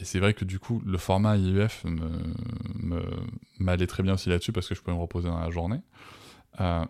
et, 0.00 0.04
c'est 0.04 0.18
vrai 0.18 0.34
que 0.34 0.44
du 0.44 0.58
coup, 0.58 0.82
le 0.84 0.98
format 0.98 1.36
IUF 1.36 1.84
m'allait 3.58 3.86
très 3.86 4.02
bien 4.02 4.14
aussi 4.14 4.28
là-dessus 4.28 4.52
parce 4.52 4.68
que 4.68 4.74
je 4.74 4.80
pouvais 4.80 4.96
me 4.96 5.00
reposer 5.00 5.28
dans 5.28 5.40
la 5.40 5.50
journée. 5.50 5.80
Euh, 6.60 6.84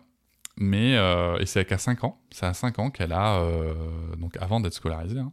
mais, 0.57 0.97
euh, 0.97 1.37
et 1.39 1.45
c'est 1.45 1.63
qu'à 1.65 1.77
5 1.77 2.03
ans, 2.03 2.21
c'est 2.31 2.45
à 2.45 2.53
5 2.53 2.79
ans 2.79 2.89
qu'elle 2.91 3.13
a, 3.13 3.41
donc 4.17 4.35
avant 4.37 4.59
d'être 4.59 4.73
scolarisée, 4.73 5.19
hein, 5.19 5.31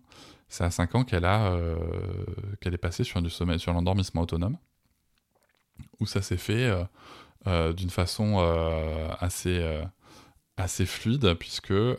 c'est 0.48 0.64
à 0.64 0.70
5 0.70 0.94
ans 0.94 1.04
qu'elle 1.04 1.24
a, 1.24 1.58
qu'elle 2.60 2.74
est 2.74 2.78
passée 2.78 3.02
sur 3.02 3.20
sur 3.30 3.72
l'endormissement 3.72 4.22
autonome, 4.22 4.56
où 6.00 6.06
ça 6.06 6.22
s'est 6.22 6.36
fait 6.36 6.72
d'une 7.76 7.90
façon 7.90 8.38
assez 9.18 9.82
assez 10.56 10.86
fluide 10.86 11.34
puisque 11.34 11.70
euh, 11.70 11.96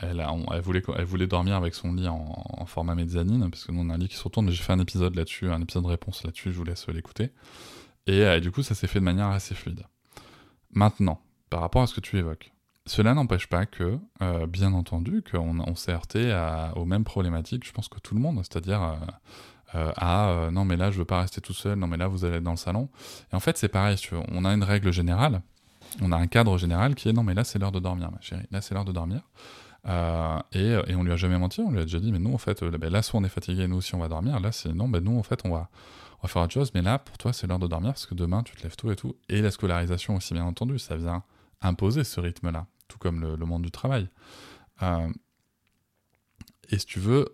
elle, 0.00 0.26
voulait, 0.62 1.26
dormir 1.26 1.56
avec 1.56 1.74
son 1.74 1.92
lit 1.92 2.08
en, 2.08 2.66
format 2.66 2.94
mezzanine 2.94 3.48
parce 3.50 3.64
que 3.64 3.72
nous 3.72 3.82
on 3.82 3.90
a 3.90 3.94
un 3.94 3.98
lit 3.98 4.08
qui 4.08 4.16
se 4.16 4.24
retourne 4.24 4.50
j'ai 4.50 4.62
fait 4.62 4.72
un 4.72 4.80
épisode 4.80 5.14
là-dessus 5.14 5.48
un 5.50 5.62
épisode 5.62 5.84
de 5.84 5.88
réponse 5.88 6.24
là-dessus 6.24 6.52
je 6.52 6.58
vous 6.58 6.64
laisse 6.64 6.88
l'écouter. 6.88 7.30
Et 8.08 8.22
euh, 8.22 8.40
du 8.40 8.50
coup 8.50 8.62
ça 8.62 8.74
s'est 8.74 8.88
fait 8.88 8.98
de 8.98 9.04
manière 9.04 9.28
assez 9.28 9.54
fluide. 9.54 9.84
Maintenant 10.72 11.20
par 11.50 11.60
rapport 11.60 11.82
à 11.82 11.86
ce 11.86 11.94
que 11.94 12.00
tu 12.00 12.18
évoques 12.18 12.52
cela 12.84 13.14
n'empêche 13.14 13.48
pas 13.48 13.66
que 13.66 13.98
euh, 14.22 14.46
bien 14.46 14.72
entendu 14.72 15.22
qu'on 15.28 15.58
on, 15.60 15.74
s'est 15.74 15.92
heurté 15.92 16.32
aux 16.74 16.84
mêmes 16.84 17.04
problématiques 17.04 17.66
je 17.66 17.72
pense 17.72 17.88
que 17.88 18.00
tout 18.00 18.14
le 18.14 18.20
monde 18.20 18.38
c'est-à-dire 18.38 18.96
à 19.72 20.48
non 20.52 20.64
mais 20.64 20.76
là 20.76 20.90
je 20.90 20.98
veux 20.98 21.04
pas 21.04 21.20
rester 21.20 21.40
tout 21.40 21.52
seul 21.52 21.78
non 21.78 21.86
mais 21.86 21.96
là 21.96 22.08
vous 22.08 22.24
allez 22.24 22.36
être 22.36 22.42
dans 22.42 22.52
le 22.52 22.56
salon 22.56 22.88
et 23.32 23.36
en 23.36 23.40
fait 23.40 23.56
c'est 23.56 23.68
pareil 23.68 23.96
on 24.32 24.44
a 24.44 24.52
une 24.52 24.64
règle 24.64 24.92
générale 24.92 25.42
on 26.00 26.12
a 26.12 26.16
un 26.16 26.26
cadre 26.26 26.58
général 26.58 26.94
qui 26.94 27.08
est 27.08 27.12
non 27.12 27.22
mais 27.22 27.34
là 27.34 27.44
c'est 27.44 27.58
l'heure 27.58 27.72
de 27.72 27.80
dormir 27.80 28.10
ma 28.10 28.20
chérie, 28.20 28.46
là 28.50 28.60
c'est 28.60 28.74
l'heure 28.74 28.84
de 28.84 28.92
dormir. 28.92 29.22
Euh, 29.88 30.38
et, 30.52 30.90
et, 30.90 30.96
on 30.96 31.04
lui 31.04 31.12
a 31.12 31.16
jamais 31.16 31.38
menti, 31.38 31.60
on 31.60 31.70
lui 31.70 31.78
a 31.78 31.82
déjà 31.82 32.00
dit 32.00 32.10
mais 32.10 32.18
nous 32.18 32.34
en 32.34 32.38
fait 32.38 32.60
euh, 32.62 32.76
ben, 32.76 32.90
là 32.90 33.02
soit 33.02 33.20
on 33.20 33.24
est 33.24 33.28
fatigué, 33.28 33.68
nous 33.68 33.76
aussi 33.76 33.94
on 33.94 33.98
va 33.98 34.08
dormir, 34.08 34.40
là 34.40 34.50
c'est 34.50 34.72
non 34.72 34.88
ben 34.88 35.02
nous 35.02 35.16
en 35.16 35.22
fait 35.22 35.40
on 35.44 35.50
va, 35.50 35.68
on 36.18 36.26
va 36.26 36.28
faire 36.28 36.42
autre 36.42 36.52
chose, 36.52 36.72
mais 36.74 36.82
là 36.82 36.98
pour 36.98 37.16
toi 37.18 37.32
c'est 37.32 37.46
l'heure 37.46 37.60
de 37.60 37.68
dormir 37.68 37.92
parce 37.92 38.06
que 38.06 38.14
demain 38.14 38.42
tu 38.42 38.56
te 38.56 38.62
lèves 38.62 38.76
tôt 38.76 38.90
et 38.90 38.96
tout. 38.96 39.14
Et 39.28 39.40
la 39.42 39.50
scolarisation 39.50 40.16
aussi 40.16 40.34
bien 40.34 40.44
entendu, 40.44 40.78
ça 40.78 40.96
vient 40.96 41.22
imposer 41.62 42.04
ce 42.04 42.20
rythme-là, 42.20 42.66
tout 42.88 42.98
comme 42.98 43.20
le, 43.20 43.46
monde 43.46 43.62
du 43.62 43.70
travail. 43.70 44.08
Euh, 44.82 45.08
et 46.68 46.80
si 46.80 46.86
tu 46.86 46.98
veux, 46.98 47.32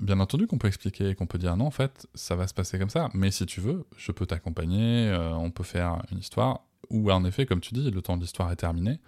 bien 0.00 0.18
entendu 0.20 0.46
qu'on 0.46 0.56
peut 0.56 0.68
expliquer, 0.68 1.14
qu'on 1.14 1.26
peut 1.26 1.36
dire 1.36 1.54
non, 1.58 1.66
en 1.66 1.70
fait, 1.70 2.08
ça 2.14 2.34
va 2.34 2.46
se 2.46 2.54
passer 2.54 2.78
comme 2.78 2.88
ça. 2.88 3.10
Mais 3.12 3.30
si 3.30 3.44
tu 3.44 3.60
veux, 3.60 3.86
je 3.98 4.10
peux 4.10 4.24
t'accompagner, 4.24 5.14
on 5.34 5.50
peut 5.50 5.64
faire 5.64 6.00
une 6.10 6.18
histoire 6.18 6.62
où 6.90 7.10
en 7.10 7.24
effet, 7.24 7.46
comme 7.46 7.60
tu 7.60 7.74
dis, 7.74 7.90
le 7.90 8.02
temps 8.02 8.16
de 8.16 8.22
l'histoire 8.22 8.50
est 8.50 8.56
terminé, 8.56 8.98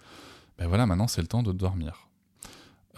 ben 0.57 0.67
voilà, 0.67 0.85
maintenant 0.85 1.07
c'est 1.07 1.21
le 1.21 1.27
temps 1.27 1.43
de 1.43 1.51
dormir. 1.51 2.07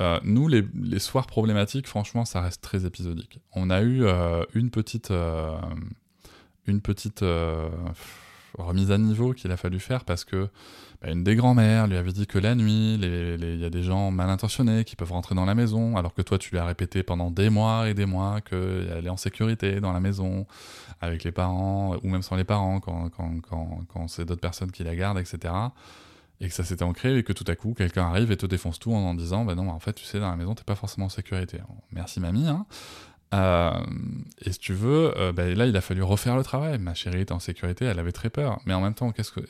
Euh, 0.01 0.19
nous, 0.23 0.47
les, 0.47 0.99
soirs 0.99 1.27
problématiques, 1.27 1.87
franchement, 1.87 2.25
ça 2.25 2.41
reste 2.41 2.61
très 2.61 2.85
épisodique. 2.85 3.39
On 3.53 3.69
a 3.69 3.81
eu 3.81 4.03
euh, 4.03 4.43
une 4.53 4.71
petite, 4.71 5.11
euh, 5.11 5.55
une 6.65 6.81
petite, 6.81 7.23
remise 8.57 8.91
à 8.91 8.97
niveau 8.97 9.33
qu'il 9.33 9.51
a 9.51 9.57
fallu 9.57 9.79
faire 9.79 10.03
parce 10.05 10.25
que 10.25 10.49
bah, 11.01 11.11
une 11.11 11.23
des 11.23 11.35
grand-mères 11.35 11.87
lui 11.87 11.97
avait 11.97 12.11
dit 12.11 12.27
que 12.27 12.37
la 12.39 12.55
nuit, 12.55 12.95
il 12.95 13.59
y 13.59 13.65
a 13.65 13.69
des 13.69 13.83
gens 13.83 14.11
mal 14.11 14.29
intentionnés 14.29 14.83
qui 14.83 14.95
peuvent 14.95 15.11
rentrer 15.11 15.35
dans 15.35 15.45
la 15.45 15.55
maison, 15.55 15.97
alors 15.97 16.13
que 16.13 16.21
toi 16.21 16.37
tu 16.37 16.51
lui 16.51 16.59
as 16.59 16.65
répété 16.65 17.03
pendant 17.03 17.31
des 17.31 17.49
mois 17.49 17.89
et 17.89 17.93
des 17.93 18.05
mois 18.05 18.41
qu'elle 18.41 19.03
est 19.05 19.09
en 19.09 19.17
sécurité 19.17 19.81
dans 19.81 19.91
la 19.91 19.99
maison, 19.99 20.45
avec 21.01 21.23
les 21.23 21.31
parents, 21.31 21.97
ou 22.03 22.07
même 22.07 22.21
sans 22.21 22.35
les 22.35 22.43
parents, 22.43 22.79
quand, 22.79 23.09
quand, 23.09 23.41
quand, 23.41 23.81
quand 23.91 24.07
c'est 24.07 24.25
d'autres 24.25 24.41
personnes 24.41 24.71
qui 24.71 24.83
la 24.83 24.95
gardent, 24.95 25.19
etc. 25.19 25.53
Et 26.39 26.47
que 26.47 26.53
ça 26.53 26.63
s'était 26.63 26.83
ancré 26.83 27.17
et 27.17 27.23
que 27.23 27.31
tout 27.31 27.45
à 27.47 27.55
coup 27.55 27.73
quelqu'un 27.73 28.03
arrive 28.03 28.31
et 28.31 28.37
te 28.37 28.45
défonce 28.45 28.77
tout 28.77 28.91
en 28.91 28.97
en 28.97 29.13
disant 29.13 29.45
bah 29.45 29.55
non 29.55 29.69
en 29.69 29.79
fait 29.79 29.93
tu 29.93 30.03
sais 30.03 30.19
dans 30.19 30.29
la 30.29 30.35
maison 30.35 30.55
t'es 30.55 30.63
pas 30.63 30.75
forcément 30.75 31.05
en 31.05 31.09
sécurité. 31.09 31.59
merci 31.91 32.19
mamie 32.19 32.47
hein. 32.47 32.65
Euh, 33.33 33.71
et 34.45 34.51
si 34.51 34.59
tu 34.59 34.73
veux, 34.73 35.17
euh, 35.17 35.31
bah, 35.31 35.47
là, 35.49 35.65
il 35.65 35.75
a 35.75 35.81
fallu 35.81 36.03
refaire 36.03 36.35
le 36.35 36.43
travail. 36.43 36.77
Ma 36.79 36.93
chérie 36.93 37.21
était 37.21 37.33
en 37.33 37.39
sécurité, 37.39 37.85
elle 37.85 37.99
avait 37.99 38.11
très 38.11 38.29
peur. 38.29 38.59
Mais 38.65 38.73
en 38.73 38.81
même 38.81 38.93
temps, 38.93 39.11
qu'est-ce 39.11 39.31
que. 39.31 39.41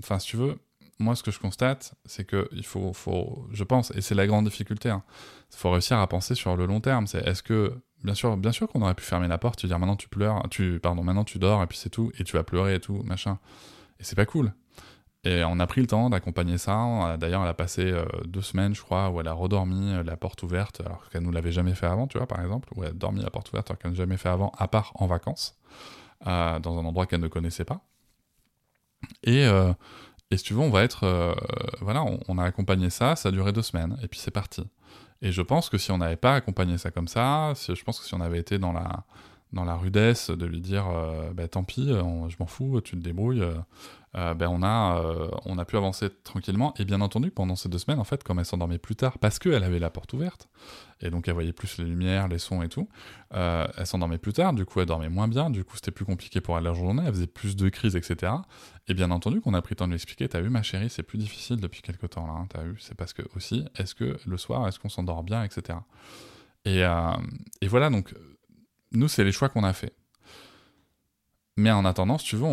Enfin, 0.00 0.18
si 0.18 0.28
tu 0.28 0.36
veux, 0.36 0.58
moi, 0.98 1.16
ce 1.16 1.22
que 1.22 1.30
je 1.30 1.38
constate, 1.38 1.94
c'est 2.04 2.24
que 2.24 2.48
il 2.52 2.64
faut, 2.64 2.92
faut, 2.92 3.46
je 3.52 3.64
pense, 3.64 3.90
et 3.92 4.00
c'est 4.00 4.14
la 4.14 4.26
grande 4.26 4.44
difficulté, 4.44 4.90
il 4.90 4.92
hein, 4.92 5.02
faut 5.50 5.70
réussir 5.70 5.98
à 5.98 6.06
penser 6.06 6.34
sur 6.34 6.56
le 6.56 6.66
long 6.66 6.80
terme. 6.80 7.06
C'est 7.06 7.26
est-ce 7.26 7.42
que, 7.42 7.74
bien 8.04 8.14
sûr, 8.14 8.36
bien 8.36 8.52
sûr 8.52 8.68
qu'on 8.68 8.82
aurait 8.82 8.94
pu 8.94 9.04
fermer 9.04 9.28
la 9.28 9.38
porte, 9.38 9.58
tu 9.58 9.66
dire 9.66 9.78
maintenant 9.78 9.96
tu 9.96 10.08
pleures, 10.08 10.42
tu, 10.50 10.78
pardon, 10.80 11.02
maintenant 11.02 11.24
tu 11.24 11.38
dors 11.38 11.62
et 11.62 11.66
puis 11.66 11.78
c'est 11.78 11.90
tout, 11.90 12.12
et 12.18 12.24
tu 12.24 12.36
vas 12.36 12.44
pleurer 12.44 12.74
et 12.74 12.80
tout, 12.80 13.02
machin. 13.04 13.38
Et 13.98 14.04
c'est 14.04 14.16
pas 14.16 14.26
cool. 14.26 14.52
Et 15.24 15.44
on 15.44 15.58
a 15.58 15.66
pris 15.66 15.82
le 15.82 15.86
temps 15.86 16.08
d'accompagner 16.08 16.56
ça. 16.56 17.16
D'ailleurs, 17.18 17.42
elle 17.42 17.48
a 17.48 17.54
passé 17.54 17.82
euh, 17.82 18.04
deux 18.24 18.40
semaines, 18.40 18.74
je 18.74 18.80
crois, 18.80 19.10
où 19.10 19.20
elle 19.20 19.28
a 19.28 19.34
redormi 19.34 19.92
euh, 19.92 20.02
la 20.02 20.16
porte 20.16 20.42
ouverte, 20.42 20.80
alors 20.80 21.10
qu'elle 21.10 21.22
nous 21.22 21.30
l'avait 21.30 21.52
jamais 21.52 21.74
fait 21.74 21.86
avant, 21.86 22.06
tu 22.06 22.16
vois, 22.16 22.26
par 22.26 22.40
exemple, 22.40 22.70
où 22.74 22.84
elle 22.84 22.90
a 22.90 22.92
dormi 22.94 23.20
la 23.20 23.30
porte 23.30 23.52
ouverte 23.52 23.70
alors 23.70 23.78
qu'elle 23.78 23.90
n'a 23.90 23.96
jamais 23.96 24.16
fait 24.16 24.30
avant, 24.30 24.50
à 24.56 24.66
part 24.66 24.92
en 24.94 25.06
vacances, 25.06 25.58
euh, 26.26 26.58
dans 26.58 26.78
un 26.78 26.84
endroit 26.86 27.06
qu'elle 27.06 27.20
ne 27.20 27.28
connaissait 27.28 27.66
pas. 27.66 27.82
Et, 29.22 29.44
et 30.30 30.36
si 30.36 30.44
tu 30.44 30.52
veux, 30.52 30.60
on 30.60 30.68
va 30.68 30.82
être. 30.82 31.34
voilà, 31.80 32.04
on, 32.28 32.36
a 32.36 32.44
accompagné 32.44 32.90
ça, 32.90 33.16
ça 33.16 33.30
a 33.30 33.32
duré 33.32 33.50
deux 33.52 33.62
semaines, 33.62 33.98
et 34.02 34.08
puis 34.08 34.20
c'est 34.20 34.30
parti. 34.30 34.62
Et 35.22 35.32
je 35.32 35.40
pense 35.40 35.70
que 35.70 35.78
si 35.78 35.90
on 35.90 35.98
n'avait 35.98 36.16
pas 36.16 36.34
accompagné 36.34 36.76
ça 36.76 36.90
comme 36.90 37.08
ça, 37.08 37.54
je 37.54 37.82
pense 37.82 37.98
que 37.98 38.04
si 38.04 38.14
on 38.14 38.20
avait 38.20 38.38
été 38.38 38.58
dans 38.58 38.72
la, 38.72 39.04
dans 39.54 39.64
la 39.64 39.74
rudesse 39.74 40.30
de 40.30 40.44
lui 40.44 40.60
dire 40.60 40.84
bah, 41.32 41.48
tant 41.48 41.64
pis, 41.64 41.88
je 41.88 42.36
m'en 42.38 42.46
fous, 42.46 42.82
tu 42.82 42.94
te 42.96 43.02
débrouilles, 43.02 43.42
euh, 44.16 44.34
ben 44.34 44.48
on, 44.48 44.62
a, 44.62 45.00
euh, 45.04 45.30
on 45.44 45.56
a 45.58 45.64
pu 45.64 45.76
avancer 45.76 46.08
tranquillement. 46.24 46.74
Et 46.78 46.84
bien 46.84 47.00
entendu, 47.00 47.30
pendant 47.30 47.54
ces 47.54 47.68
deux 47.68 47.78
semaines, 47.78 48.00
en 48.00 48.04
fait, 48.04 48.24
comme 48.24 48.40
elle 48.40 48.44
s'endormait 48.44 48.78
plus 48.78 48.96
tard, 48.96 49.18
parce 49.18 49.38
qu'elle 49.38 49.62
avait 49.62 49.78
la 49.78 49.90
porte 49.90 50.12
ouverte, 50.12 50.48
et 51.00 51.10
donc 51.10 51.28
elle 51.28 51.34
voyait 51.34 51.52
plus 51.52 51.78
les 51.78 51.84
lumières, 51.84 52.26
les 52.26 52.38
sons 52.38 52.62
et 52.62 52.68
tout, 52.68 52.88
euh, 53.34 53.66
elle 53.76 53.86
s'endormait 53.86 54.18
plus 54.18 54.32
tard, 54.32 54.52
du 54.52 54.64
coup 54.64 54.80
elle 54.80 54.86
dormait 54.86 55.08
moins 55.08 55.28
bien, 55.28 55.48
du 55.48 55.64
coup 55.64 55.76
c'était 55.76 55.92
plus 55.92 56.04
compliqué 56.04 56.40
pour 56.40 56.58
elle 56.58 56.64
la 56.64 56.74
journée, 56.74 57.02
elle 57.06 57.12
faisait 57.12 57.26
plus 57.28 57.54
de 57.54 57.68
crises, 57.68 57.94
etc. 57.94 58.32
Et 58.88 58.94
bien 58.94 59.10
entendu 59.12 59.40
qu'on 59.40 59.54
a 59.54 59.62
pris 59.62 59.74
le 59.74 59.76
temps 59.76 59.86
de 59.86 59.92
lui 59.92 59.96
expliquer, 59.96 60.28
t'as 60.28 60.40
vu 60.40 60.50
ma 60.50 60.62
chérie, 60.62 60.90
c'est 60.90 61.04
plus 61.04 61.18
difficile 61.18 61.56
depuis 61.60 61.82
quelques 61.82 62.10
temps 62.10 62.26
là, 62.26 62.32
hein, 62.32 62.46
t'as 62.48 62.62
vu, 62.62 62.76
c'est 62.80 62.96
parce 62.96 63.12
que 63.12 63.22
aussi, 63.36 63.64
est-ce 63.76 63.94
que 63.94 64.18
le 64.26 64.36
soir, 64.36 64.66
est-ce 64.66 64.80
qu'on 64.80 64.88
s'endort 64.88 65.22
bien, 65.22 65.44
etc. 65.44 65.78
Et, 66.64 66.82
et 67.62 67.68
voilà, 67.68 67.88
donc 67.88 68.12
nous 68.92 69.08
c'est 69.08 69.24
les 69.24 69.32
choix 69.32 69.48
qu'on 69.48 69.64
a 69.64 69.72
fait. 69.72 69.94
Mais 71.56 71.70
en 71.70 71.84
attendant, 71.84 72.18
si 72.18 72.26
tu 72.26 72.36
veux, 72.36 72.46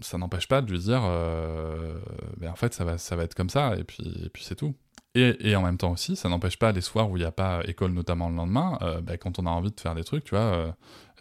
ça 0.00 0.18
n'empêche 0.18 0.48
pas 0.48 0.62
de 0.62 0.70
lui 0.70 0.78
dire, 0.78 1.02
euh, 1.04 1.98
ben 2.38 2.50
en 2.50 2.56
fait, 2.56 2.72
ça 2.72 2.84
va, 2.84 3.22
être 3.22 3.34
comme 3.34 3.50
ça, 3.50 3.74
et 3.76 3.84
puis, 3.84 4.30
c'est 4.40 4.54
tout. 4.54 4.74
Et, 5.16 5.56
en 5.56 5.62
même 5.62 5.76
temps 5.76 5.90
aussi, 5.90 6.14
ça 6.14 6.28
n'empêche 6.28 6.56
pas 6.56 6.70
les 6.70 6.80
soirs 6.80 7.10
où 7.10 7.16
il 7.16 7.20
n'y 7.20 7.26
a 7.26 7.32
pas 7.32 7.62
école, 7.64 7.90
notamment 7.92 8.28
le 8.28 8.36
lendemain, 8.36 8.78
euh, 8.82 9.00
ben, 9.00 9.18
quand 9.18 9.38
on 9.40 9.46
a 9.46 9.50
envie 9.50 9.72
de 9.72 9.80
faire 9.80 9.96
des 9.96 10.04
trucs, 10.04 10.32
euh, 10.32 10.72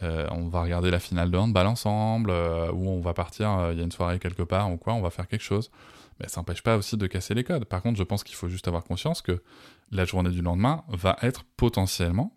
on 0.01 0.47
va 0.47 0.61
regarder 0.61 0.91
la 0.91 0.99
finale 0.99 1.31
de 1.31 1.37
handball 1.37 1.67
ensemble, 1.67 2.31
ou 2.31 2.89
on 2.89 3.01
va 3.01 3.13
partir, 3.13 3.69
il 3.71 3.77
y 3.79 3.81
a 3.81 3.83
une 3.83 3.91
soirée 3.91 4.19
quelque 4.19 4.43
part, 4.43 4.71
ou 4.71 4.77
quoi, 4.77 4.93
on 4.93 5.01
va 5.01 5.09
faire 5.09 5.27
quelque 5.27 5.43
chose. 5.43 5.71
Mais 6.19 6.25
ben, 6.25 6.29
ça 6.29 6.41
n'empêche 6.41 6.61
pas 6.61 6.77
aussi 6.77 6.97
de 6.97 7.07
casser 7.07 7.33
les 7.33 7.43
codes. 7.43 7.65
Par 7.65 7.81
contre, 7.81 7.97
je 7.97 8.03
pense 8.03 8.23
qu'il 8.23 8.35
faut 8.35 8.49
juste 8.49 8.67
avoir 8.67 8.83
conscience 8.83 9.21
que 9.21 9.41
la 9.91 10.05
journée 10.05 10.29
du 10.29 10.41
lendemain 10.41 10.83
va 10.89 11.17
être 11.21 11.43
potentiellement 11.57 12.33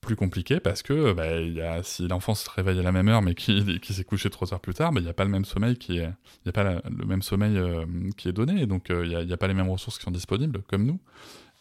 plus 0.00 0.16
compliqué 0.16 0.60
parce 0.60 0.82
que 0.82 1.12
bah, 1.12 1.40
y 1.40 1.60
a, 1.60 1.82
si 1.82 2.08
l'enfant 2.08 2.34
se 2.34 2.48
réveille 2.48 2.78
à 2.78 2.82
la 2.82 2.92
même 2.92 3.08
heure 3.08 3.22
mais 3.22 3.34
qui, 3.34 3.80
s'est 3.82 4.04
couché 4.04 4.30
trois 4.30 4.52
heures 4.52 4.60
plus 4.60 4.74
tard, 4.74 4.92
bah, 4.92 5.00
il 5.00 5.04
n'y 5.04 5.10
a 5.10 5.14
pas 5.14 5.24
le 5.24 5.30
même 5.30 5.44
sommeil 5.44 5.76
qui 5.76 5.98
est, 5.98 6.10
y 6.46 6.58
a 6.58 6.80
le 6.88 7.04
même 7.04 7.22
sommeil 7.22 7.56
euh, 7.56 7.84
qui 8.16 8.28
est 8.28 8.32
donné, 8.32 8.66
donc 8.66 8.90
euh, 8.90 9.06
il 9.06 9.26
n'y 9.26 9.32
a, 9.32 9.36
pas 9.36 9.48
les 9.48 9.54
mêmes 9.54 9.68
ressources 9.68 9.98
qui 9.98 10.04
sont 10.04 10.10
disponibles 10.10 10.62
comme 10.68 10.84
nous. 10.84 11.00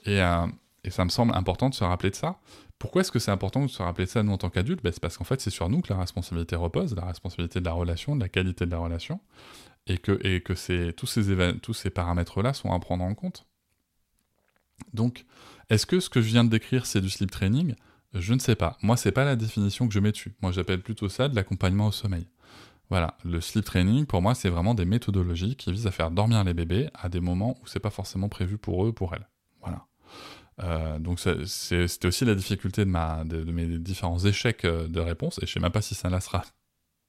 Et, 0.05 0.21
euh, 0.21 0.47
et 0.83 0.89
ça 0.89 1.03
me 1.03 1.09
semble 1.09 1.35
important 1.35 1.69
de 1.69 1.75
se 1.75 1.83
rappeler 1.83 2.09
de 2.09 2.15
ça. 2.15 2.39
Pourquoi 2.77 3.01
est-ce 3.01 3.11
que 3.11 3.19
c'est 3.19 3.31
important 3.31 3.65
de 3.65 3.69
se 3.69 3.83
rappeler 3.83 4.05
de 4.05 4.09
ça 4.09 4.23
nous 4.23 4.31
en 4.31 4.37
tant 4.37 4.49
qu'adultes? 4.49 4.81
Bah, 4.81 4.91
C'est 4.93 5.01
parce 5.01 5.17
qu'en 5.17 5.25
fait 5.25 5.41
c'est 5.41 5.49
sur 5.49 5.69
nous 5.69 5.81
que 5.81 5.91
la 5.91 5.99
responsabilité 5.99 6.55
repose, 6.55 6.95
la 6.95 7.05
responsabilité 7.05 7.59
de 7.59 7.65
la 7.65 7.73
relation, 7.73 8.15
de 8.15 8.21
la 8.21 8.29
qualité 8.29 8.65
de 8.65 8.71
la 8.71 8.77
relation, 8.77 9.19
et 9.85 9.97
que, 9.97 10.89
tous 10.91 11.07
ces, 11.07 11.23
ces 11.73 11.89
paramètres-là 11.89 12.53
sont 12.53 12.71
à 12.71 12.79
prendre 12.79 13.03
en 13.03 13.15
compte. 13.15 13.45
Donc, 14.93 15.25
est-ce 15.69 15.85
que 15.85 15.99
ce 15.99 16.09
que 16.09 16.21
je 16.21 16.27
viens 16.27 16.43
de 16.43 16.49
décrire 16.49 16.85
c'est 16.85 17.01
du 17.01 17.09
sleep 17.09 17.31
training? 17.31 17.75
Je 18.13 18.33
ne 18.33 18.39
sais 18.39 18.55
pas. 18.55 18.77
Moi, 18.81 18.97
c'est 18.97 19.11
pas 19.11 19.25
la 19.25 19.35
définition 19.35 19.87
que 19.87 19.93
je 19.93 19.99
mets 19.99 20.11
dessus. 20.11 20.35
Moi, 20.41 20.51
j'appelle 20.51 20.81
plutôt 20.81 21.09
ça 21.09 21.29
de 21.29 21.35
l'accompagnement 21.35 21.87
au 21.87 21.91
sommeil. 21.91 22.27
Voilà, 22.89 23.17
le 23.23 23.39
sleep 23.39 23.65
training, 23.65 24.05
pour 24.05 24.21
moi, 24.21 24.33
c'est 24.33 24.49
vraiment 24.49 24.73
des 24.73 24.85
méthodologies 24.85 25.55
qui 25.55 25.71
visent 25.71 25.85
à 25.85 25.91
faire 25.91 26.09
dormir 26.09 26.43
les 26.43 26.55
bébés 26.55 26.89
à 26.95 27.07
des 27.07 27.19
moments 27.19 27.55
où 27.61 27.67
c'est 27.67 27.79
pas 27.79 27.91
forcément 27.91 28.29
prévu 28.29 28.57
pour 28.57 28.83
eux 28.83 28.89
ou 28.89 28.93
pour 28.93 29.13
elles. 29.13 29.27
Voilà. 29.61 29.85
Euh, 30.61 30.99
donc 30.99 31.19
c'était 31.19 32.07
aussi 32.07 32.25
la 32.25 32.35
difficulté 32.35 32.83
de, 32.83 33.51
mes 33.51 33.77
différents 33.77 34.19
échecs 34.19 34.65
euh, 34.65 34.87
de 34.87 34.99
réponse, 34.99 35.39
et 35.41 35.45
je 35.45 35.53
sais 35.53 35.59
même 35.59 35.71
pas 35.71 35.81
si 35.81 35.95
ça 35.95 36.09
là 36.09 36.19
sera 36.19 36.43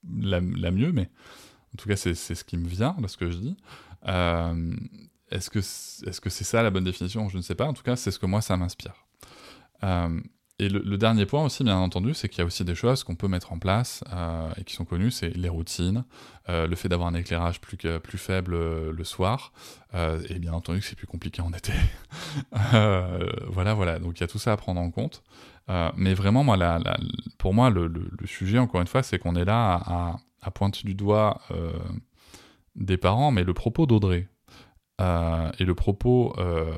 la, 0.09 0.41
mieux, 0.41 0.93
mais 0.93 1.11
en 1.75 1.77
tout 1.77 1.89
cas 1.89 1.97
c'est 1.97 2.15
ce 2.15 2.45
qui 2.45 2.57
me 2.57 2.69
vient 2.69 2.97
de 2.99 3.09
ce 3.09 3.17
que 3.17 3.31
je 3.31 3.39
dis. 3.39 3.57
Euh, 4.07 4.77
est-ce 5.31 5.51
que 5.51 5.61
c'est 5.61 6.11
-ce 6.11 6.29
c'est 6.29 6.45
ça 6.45 6.63
la 6.63 6.71
bonne 6.71 6.85
définition? 6.85 7.29
Je 7.29 7.37
ne 7.39 7.43
sais 7.43 7.55
pas, 7.57 7.67
en 7.67 7.73
tout 7.73 7.83
cas 7.83 7.97
c'est 7.97 8.11
ce 8.11 8.19
que 8.19 8.27
moi 8.27 8.41
ça 8.41 8.57
m'inspire. 8.57 9.07
Et 10.61 10.68
le, 10.68 10.99
dernier 10.99 11.25
point 11.25 11.42
aussi, 11.42 11.64
bien 11.64 11.79
entendu, 11.79 12.12
c'est 12.12 12.29
qu'il 12.29 12.40
y 12.40 12.42
a 12.42 12.44
aussi 12.44 12.66
des 12.66 12.75
choses 12.75 13.03
qu'on 13.03 13.14
peut 13.14 13.29
mettre 13.29 13.51
en 13.51 13.59
place 13.59 14.05
euh, 14.12 14.53
et 14.59 14.64
qui 14.64 14.75
sont 14.75 14.85
connues, 14.85 15.11
c'est 15.11 15.35
les 15.35 15.49
routines, 15.49 16.05
euh, 16.51 16.66
le 16.66 16.77
fait 16.77 16.90
d'avoir 16.90 17.09
un 17.09 17.14
éclairage 17.14 17.62
plus, 17.62 17.79
plus 17.79 18.18
faible 18.18 18.53
euh, 18.53 18.92
le 18.92 19.05
soir, 19.05 19.53
et 19.94 20.38
bien 20.38 20.53
entendu 20.53 20.81
que 20.81 20.85
c'est 20.85 20.96
plus 20.96 21.07
compliqué 21.07 21.40
en 21.40 21.51
été. 21.55 21.73
voilà, 23.49 23.73
voilà. 23.73 23.99
Donc 23.99 24.18
il 24.18 24.20
y 24.20 24.25
a 24.25 24.27
tout 24.27 24.38
ça 24.38 24.53
à 24.53 24.57
prendre 24.59 24.83
en 24.83 24.90
compte. 24.90 25.23
mais 25.96 26.12
vraiment, 26.12 26.44
moi, 26.44 26.59
pour 27.38 27.55
moi, 27.55 27.70
le, 27.70 27.90
sujet, 28.27 28.59
encore 28.59 28.83
une 28.83 28.87
fois, 28.87 29.03
c'est 29.03 29.18
qu'on 29.18 29.37
est 29.37 29.46
là 29.46 29.81
à, 29.83 30.16
à, 30.42 30.51
pointer 30.51 30.83
du 30.85 30.94
doigt 30.94 31.40
des 32.77 32.99
parents, 32.99 33.31
mais 33.31 33.44
le 33.44 33.55
propos 33.55 33.87
d'Audrey, 33.87 34.29
euh, 35.01 35.51
et 35.59 35.65
le 35.65 35.75
propos 35.75 36.35
euh, 36.39 36.75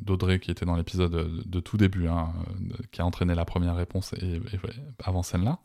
d'Audrey, 0.00 0.40
qui 0.40 0.50
était 0.50 0.64
dans 0.64 0.76
l'épisode 0.76 1.42
de, 1.44 1.60
tout 1.60 1.76
début, 1.76 2.08
hein, 2.08 2.32
qui 2.90 3.02
a 3.02 3.06
entraîné 3.06 3.34
la 3.34 3.44
première 3.44 3.76
réponse 3.76 4.14
et, 4.14 4.40
avant 5.02 5.22
celle-là, 5.22 5.58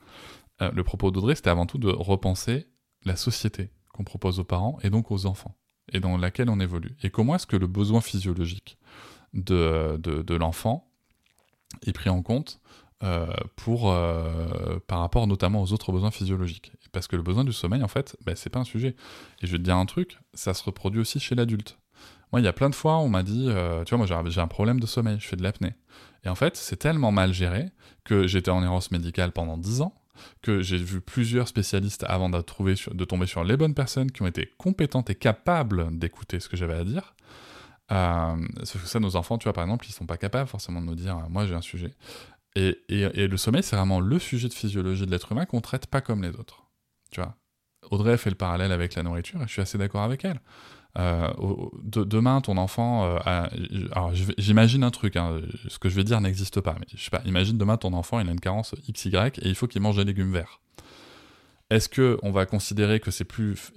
euh, 0.61 0.71
le 0.71 0.83
propos 0.83 1.11
d'Audrey, 1.11 1.35
c'était 1.35 1.49
avant 1.49 1.65
tout 1.65 1.77
de 1.77 1.89
repenser 1.89 2.67
la 3.05 3.15
société 3.15 3.71
qu'on 3.93 4.03
propose 4.03 4.39
aux 4.39 4.43
parents 4.43 4.77
et 4.83 4.89
donc 4.89 5.11
aux 5.11 5.25
enfants, 5.25 5.55
et 5.91 5.99
dans 5.99 6.17
laquelle 6.17 6.49
on 6.49 6.59
évolue. 6.59 6.95
Et 7.01 7.09
comment 7.09 7.35
est-ce 7.35 7.47
que 7.47 7.57
le 7.57 7.67
besoin 7.67 8.01
physiologique 8.01 8.77
de, 9.33 9.97
de 9.97 10.35
l'enfant 10.35 10.91
est 11.85 11.93
pris 11.93 12.09
en 12.09 12.21
compte 12.21 12.59
euh, 13.03 13.27
pour, 13.57 13.91
euh, 13.91 14.79
par 14.87 14.99
rapport 14.99 15.27
notamment 15.27 15.61
aux 15.61 15.73
autres 15.73 15.91
besoins 15.91 16.11
physiologiques. 16.11 16.71
Parce 16.93 17.07
que 17.07 17.17
le 17.17 17.21
besoin 17.21 17.43
du 17.43 17.51
sommeil, 17.51 17.83
en 17.83 17.89
fait, 17.89 18.15
bah, 18.25 18.33
c'est 18.35 18.49
pas 18.49 18.59
un 18.59 18.63
sujet. 18.63 18.95
Et 19.41 19.47
je 19.47 19.51
vais 19.51 19.57
te 19.57 19.63
dire 19.63 19.75
un 19.75 19.85
truc, 19.85 20.19
ça 20.33 20.53
se 20.53 20.63
reproduit 20.63 21.01
aussi 21.01 21.19
chez 21.19 21.35
l'adulte. 21.35 21.77
Moi, 22.31 22.39
il 22.39 22.45
y 22.45 22.47
a 22.47 22.53
plein 22.53 22.69
de 22.69 22.75
fois, 22.75 22.99
on 22.99 23.09
m'a 23.09 23.21
dit, 23.21 23.47
euh, 23.49 23.83
tu 23.83 23.93
vois, 23.93 24.05
moi 24.05 24.23
j'ai 24.29 24.41
un 24.41 24.47
problème 24.47 24.79
de 24.79 24.85
sommeil, 24.85 25.17
je 25.19 25.27
fais 25.27 25.35
de 25.35 25.43
l'apnée. 25.43 25.73
Et 26.23 26.29
en 26.29 26.35
fait, 26.35 26.55
c'est 26.55 26.77
tellement 26.77 27.11
mal 27.11 27.33
géré 27.33 27.71
que 28.05 28.25
j'étais 28.25 28.51
en 28.51 28.63
errance 28.63 28.89
médicale 28.89 29.33
pendant 29.33 29.57
10 29.57 29.81
ans, 29.81 29.93
que 30.41 30.61
j'ai 30.61 30.77
vu 30.77 31.01
plusieurs 31.01 31.49
spécialistes 31.49 32.05
avant 32.07 32.29
de, 32.29 32.39
trouver 32.39 32.75
de 32.91 33.05
tomber 33.05 33.25
sur 33.25 33.43
les 33.43 33.57
bonnes 33.57 33.75
personnes 33.75 34.11
qui 34.11 34.21
ont 34.21 34.27
été 34.27 34.49
compétentes 34.57 35.09
et 35.09 35.15
capables 35.15 35.97
d'écouter 35.97 36.39
ce 36.39 36.47
que 36.47 36.55
j'avais 36.55 36.75
à 36.75 36.85
dire. 36.85 37.13
Euh, 37.91 38.35
sauf 38.63 38.81
que 38.81 38.87
ça, 38.87 38.99
nos 38.99 39.15
enfants, 39.15 39.37
tu 39.37 39.43
vois, 39.43 39.53
par 39.53 39.63
exemple, 39.63 39.85
ils 39.87 39.91
sont 39.91 40.05
pas 40.05 40.17
capables 40.17 40.47
forcément 40.47 40.81
de 40.81 40.85
nous 40.85 40.95
dire, 40.95 41.17
moi 41.29 41.45
j'ai 41.45 41.53
un 41.53 41.61
sujet. 41.61 41.93
Et, 42.55 42.77
le 42.89 43.37
sommeil, 43.37 43.63
c'est 43.63 43.75
vraiment 43.75 43.99
le 43.99 44.19
sujet 44.19 44.47
de 44.47 44.53
physiologie 44.53 45.05
de 45.05 45.11
l'être 45.11 45.31
humain 45.31 45.45
qu'on 45.45 45.61
traite 45.61 45.87
pas 45.87 46.01
comme 46.01 46.21
les 46.21 46.29
autres. 46.29 46.65
Tu 47.11 47.19
vois 47.19 47.35
Audrey 47.91 48.17
fait 48.17 48.29
le 48.29 48.35
parallèle 48.35 48.71
avec 48.71 48.95
la 48.95 49.03
nourriture 49.03 49.41
et 49.41 49.47
je 49.47 49.51
suis 49.51 49.61
assez 49.61 49.77
d'accord 49.77 50.03
avec 50.03 50.23
elle. 50.23 50.39
Euh, 50.99 51.33
demain, 51.83 52.39
ton 52.41 52.57
enfant, 52.57 53.03
euh, 53.05 53.47
alors 53.91 54.11
j'imagine 54.37 54.83
un 54.83 54.91
truc, 54.91 55.15
hein, 55.15 55.41
ce 55.67 55.79
que 55.79 55.89
je 55.89 55.95
vais 55.95 56.03
dire 56.03 56.21
n'existe 56.21 56.61
pas, 56.61 56.75
mais 56.79 56.85
je 56.95 57.03
sais 57.03 57.09
pas, 57.09 57.21
imagine 57.25 57.57
demain 57.57 57.77
ton 57.77 57.93
enfant, 57.93 58.19
il 58.19 58.29
a 58.29 58.31
une 58.31 58.39
carence 58.39 58.75
XY 58.91 59.15
et 59.15 59.47
il 59.49 59.55
faut 59.55 59.67
qu'il 59.67 59.81
mange 59.81 59.97
des 59.97 60.05
légumes 60.05 60.31
verts. 60.31 60.61
Est-ce 61.73 61.89
que 61.89 62.19
on 62.21 62.31
va 62.31 62.45
considérer 62.45 62.99
que 62.99 63.09
c'est 63.09 63.23
plus 63.23 63.73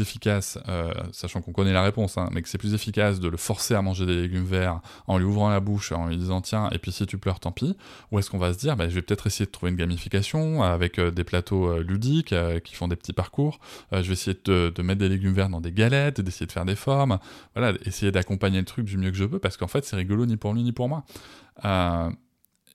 efficace, 0.00 0.58
euh, 0.68 0.94
sachant 1.12 1.42
qu'on 1.42 1.52
connaît 1.52 1.72
la 1.72 1.82
réponse, 1.82 2.16
hein, 2.16 2.30
mais 2.32 2.40
que 2.40 2.48
c'est 2.48 2.56
plus 2.56 2.72
efficace 2.72 3.20
de 3.20 3.28
le 3.28 3.36
forcer 3.36 3.74
à 3.74 3.82
manger 3.82 4.06
des 4.06 4.16
légumes 4.16 4.46
verts 4.46 4.80
en 5.06 5.18
lui 5.18 5.26
ouvrant 5.26 5.50
la 5.50 5.60
bouche, 5.60 5.92
en 5.92 6.08
lui 6.08 6.16
disant 6.16 6.40
tiens, 6.40 6.70
et 6.72 6.78
puis 6.78 6.92
si 6.92 7.06
tu 7.06 7.18
pleures, 7.18 7.38
tant 7.38 7.52
pis, 7.52 7.76
ou 8.10 8.18
est-ce 8.18 8.30
qu'on 8.30 8.38
va 8.38 8.54
se 8.54 8.58
dire 8.58 8.74
bah, 8.74 8.88
je 8.88 8.94
vais 8.94 9.02
peut-être 9.02 9.26
essayer 9.26 9.44
de 9.44 9.50
trouver 9.50 9.70
une 9.70 9.76
gamification 9.76 10.62
avec 10.62 10.98
euh, 10.98 11.10
des 11.10 11.24
plateaux 11.24 11.68
euh, 11.68 11.82
ludiques 11.82 12.34
qui 12.64 12.74
font 12.74 12.88
des 12.88 12.96
petits 12.96 13.12
parcours, 13.12 13.60
je 13.92 14.00
vais 14.00 14.12
essayer 14.12 14.38
de, 14.44 14.82
mettre 14.82 15.00
des 15.00 15.10
légumes 15.10 15.34
verts 15.34 15.50
dans 15.50 15.60
des 15.60 15.72
galettes, 15.72 16.22
d'essayer 16.22 16.46
de 16.46 16.52
faire 16.52 16.64
des 16.64 16.76
formes, 16.76 17.18
voilà, 17.54 17.76
essayer 17.84 18.10
d'accompagner 18.12 18.58
le 18.58 18.64
truc 18.64 18.86
du 18.86 18.96
mieux 18.96 19.10
que 19.10 19.16
je 19.16 19.26
peux, 19.26 19.38
parce 19.38 19.58
qu'en 19.58 19.68
fait 19.68 19.84
c'est 19.84 19.96
rigolo 19.96 20.24
ni 20.24 20.38
pour 20.38 20.54
lui 20.54 20.62
ni 20.62 20.72
pour 20.72 20.88
moi. 20.88 21.04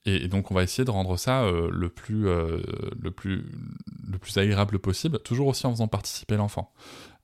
Et, 0.04 0.28
donc 0.28 0.52
on 0.52 0.54
va 0.54 0.62
essayer 0.62 0.84
de 0.84 0.90
rendre 0.90 1.16
ça 1.16 1.50
le, 1.50 1.88
plus, 1.88 2.28
le 4.16 4.20
plus 4.20 4.36
agréable 4.38 4.78
possible, 4.78 5.18
toujours 5.20 5.48
aussi 5.48 5.66
en 5.66 5.70
faisant 5.70 5.88
participer 5.88 6.36
l'enfant. 6.36 6.72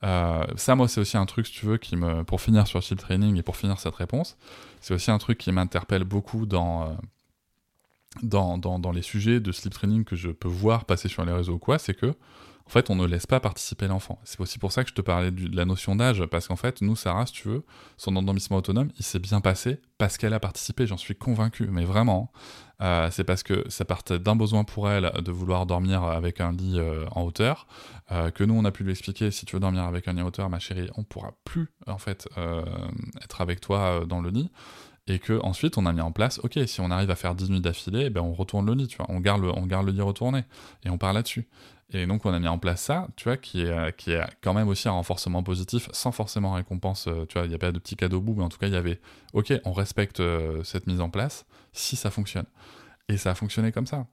Euh, 0.05 0.45
ça, 0.57 0.75
moi, 0.75 0.89
c'est 0.89 1.01
aussi 1.01 1.17
un 1.17 1.27
truc, 1.27 1.47
si 1.47 1.53
tu 1.53 1.67
veux, 1.67 1.79
qui 1.79 1.97
me, 1.97 2.25
pour 2.25 2.41
finir 2.41 2.67
sur 2.67 2.83
Sleep 2.83 3.01
Training 3.01 3.37
et 3.37 3.43
pour 3.43 3.57
finir 3.57 3.79
cette 3.79 3.95
réponse, 3.95 4.37
c'est 4.81 4.95
aussi 4.95 5.11
un 5.11 5.19
truc 5.19 5.39
qui 5.39 5.53
m'interpelle 5.53 6.05
beaucoup 6.05 6.47
dans, 6.47 6.97
dans, 8.23 8.59
dans, 8.59 8.79
dans, 8.79 8.93
les 8.93 9.03
sujets 9.03 9.41
de 9.41 9.53
Sleep 9.53 9.73
Training 9.73 10.05
que 10.05 10.17
je 10.17 10.31
peux 10.31 10.49
voir 10.49 10.85
passer 10.85 11.09
sur 11.09 11.25
les 11.25 11.33
réseaux 11.33 11.55
ou 11.55 11.59
quoi, 11.59 11.79
c'est 11.79 11.95
que 11.95 12.15
en 12.67 12.71
fait, 12.71 12.91
on 12.91 12.97
ne 12.97 13.07
laisse 13.07 13.27
pas 13.27 13.41
participer 13.41 13.87
l'enfant. 13.87 14.21
C'est 14.25 14.41
aussi 14.41 14.59
pour 14.59 14.73
ça 14.73 14.85
que 14.85 14.91
je 14.91 14.95
te 14.95 15.01
parlais 15.01 15.31
de 15.31 15.55
la 15.55 15.65
notion 15.65 15.97
d'âge, 15.97 16.25
parce 16.27 16.49
qu'en 16.49 16.57
fait, 16.57 16.81
nous, 16.81 16.97
Sarah, 16.97 17.27
si 17.27 17.33
tu 17.33 17.49
veux, 17.49 17.65
son 17.97 18.15
endormissement 18.17 18.59
autonome, 18.59 18.91
il 18.99 19.05
s'est 19.05 19.19
bien 19.19 19.41
passé 19.41 19.81
parce 19.99 20.19
qu'elle 20.19 20.35
a 20.35 20.41
participé, 20.41 20.87
j'en 20.87 20.97
suis 20.97 21.15
convaincu, 21.15 21.69
mais 21.69 21.85
vraiment. 21.85 22.33
Euh, 22.81 23.09
c'est 23.13 23.23
parce 23.23 23.45
que 23.45 23.65
ça 23.69 23.85
partait 23.85 24.19
d'un 24.19 24.35
besoin 24.35 24.65
pour 24.65 24.91
elle 24.91 25.13
de 25.25 25.31
vouloir 25.31 25.67
dormir 25.67 26.03
avec 26.03 26.41
un 26.41 26.51
lit 26.51 26.79
euh, 26.79 27.07
en 27.13 27.23
hauteur, 27.23 27.69
euh, 28.11 28.31
que 28.31 28.43
nous, 28.43 28.55
on 28.55 28.65
a 28.65 28.73
pu 28.73 28.83
lui 28.83 28.91
expliquer, 28.91 29.31
si 29.31 29.47
tu 29.47 29.55
veux 29.55 29.61
dormir 29.61 29.85
avec 29.85 30.09
un 30.09 30.15
lit 30.15 30.23
en 30.23 30.27
hauteur, 30.27 30.51
ma 30.51 30.59
chérie, 30.59 30.91
on 30.97 31.05
pourra 31.05 31.35
plus, 31.45 31.69
en 31.87 31.99
fait, 31.99 32.29
être 33.23 33.41
avec 33.41 33.61
toi 33.61 34.05
dans 34.07 34.21
le 34.21 34.31
lit 34.31 34.51
et 35.07 35.19
que 35.19 35.41
ensuite 35.43 35.79
on 35.79 35.87
a 35.87 35.93
mis 35.93 36.01
en 36.01 36.13
place, 36.13 36.41
ok, 36.43 36.59
si 36.67 36.81
on 36.81 36.91
arrive 36.91 37.11
à 37.11 37.17
faire 37.17 37.35
10 37.35 37.51
nuits 37.51 37.61
d'affilée, 37.61 38.11
ben 38.11 38.21
on 38.21 38.35
retourne 38.35 38.67
le 38.67 38.75
lit, 38.75 38.87
tu 38.87 38.97
vois, 38.97 39.07
on 39.09 39.21
garde 39.21 39.43
le, 39.43 39.49
on 39.49 39.67
garde 39.67 39.87
le 39.87 39.93
lit 39.93 40.01
retourné, 40.01 40.45
et 40.85 40.91
on 40.91 40.99
part 40.99 41.13
là-dessus. 41.13 41.49
Et 41.95 42.07
donc 42.07 42.25
on 42.25 42.33
a 42.33 42.39
mis 42.39 42.49
en 42.49 42.59
place 42.59 42.81
ça, 42.81 43.09
tu 43.17 43.25
vois, 43.25 43.37
qui 43.37 43.63
est, 43.63 43.71
euh, 43.71 43.91
qui 43.91 44.13
est 44.13 44.25
quand 44.43 44.55
même 44.55 44.69
aussi 44.69 44.89
un 44.89 44.93
renforcement 44.93 45.43
positif, 45.43 45.89
sans 45.93 46.13
forcément 46.13 46.53
récompense, 46.53 47.07
euh, 47.09 47.27
tu 47.27 47.39
vois, 47.39 47.47
il 47.47 47.51
n'y 47.51 47.55
a 47.55 47.59
pas 47.59 47.73
de 47.73 47.79
petit 47.79 47.97
cadeau 47.97 48.19
au 48.19 48.21
bout, 48.21 48.35
mais 48.35 48.45
en 48.45 48.49
tout 48.49 48.59
cas 48.59 48.69
il 48.69 48.73
y 48.73 48.77
avait, 48.77 49.01
ok, 49.33 49.53
on 49.65 49.73
respecte 49.73 50.21
euh, 50.21 50.63
cette 50.63 50.87
mise 50.87 51.01
en 51.01 51.11
place, 51.11 51.45
si 51.73 51.97
ça 51.97 52.11
fonctionne. 52.11 52.47
Et 53.09 53.17
ça 53.17 53.33
a 53.33 53.35
fonctionné 53.35 53.73
comme 53.73 53.87
ça. 53.87 54.07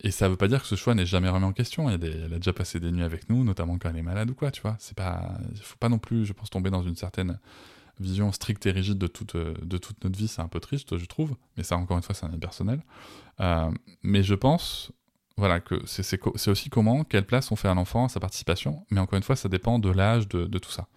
et 0.00 0.10
ça 0.10 0.28
veut 0.28 0.36
pas 0.36 0.48
dire 0.48 0.62
que 0.62 0.66
ce 0.66 0.74
choix 0.74 0.94
n'est 0.94 1.06
jamais 1.06 1.28
remis 1.28 1.44
en 1.44 1.52
question. 1.52 1.88
Elle 1.88 2.32
a 2.32 2.38
déjà 2.38 2.52
passé 2.52 2.80
des 2.80 2.90
nuits 2.90 3.04
avec 3.04 3.28
nous, 3.28 3.44
notamment 3.44 3.78
quand 3.78 3.90
elle 3.90 3.98
est 3.98 4.02
malade 4.02 4.30
ou 4.30 4.34
quoi, 4.34 4.50
tu 4.50 4.62
vois. 4.62 4.74
C'est 4.80 4.96
pas, 4.96 5.38
faut 5.62 5.76
pas 5.78 5.88
non 5.88 5.98
plus, 5.98 6.24
je 6.24 6.32
pense, 6.32 6.50
tomber 6.50 6.70
dans 6.70 6.82
une 6.82 6.96
certaine 6.96 7.38
vision 8.00 8.32
stricte 8.32 8.66
et 8.66 8.70
rigide 8.70 8.98
de 8.98 9.06
toute, 9.06 9.36
de 9.36 9.78
toute 9.78 10.02
notre 10.04 10.18
vie. 10.18 10.28
C'est 10.28 10.42
un 10.42 10.48
peu 10.48 10.60
triste, 10.60 10.98
je 10.98 11.04
trouve. 11.06 11.36
Mais 11.56 11.62
ça, 11.62 11.76
encore 11.76 11.96
une 11.96 12.02
fois, 12.02 12.14
c'est 12.14 12.26
un 12.26 12.30
avis 12.30 12.38
personnel. 12.38 12.82
mais 14.02 14.22
je 14.22 14.34
pense, 14.34 14.92
voilà, 15.36 15.60
que 15.60 15.82
c'est 15.86 16.48
aussi 16.48 16.70
comment, 16.70 17.04
quelle 17.04 17.24
place 17.24 17.50
on 17.52 17.56
fait 17.56 17.68
à 17.68 17.74
l'enfant, 17.74 18.04
à 18.04 18.08
sa 18.08 18.20
participation, 18.20 18.84
mais 18.90 19.00
encore 19.00 19.16
une 19.16 19.22
fois, 19.22 19.36
ça 19.36 19.48
dépend 19.48 19.78
de 19.78 19.90
l'âge, 19.90 20.28
de, 20.28 20.58
tout 20.58 20.70
ça. 20.70 20.88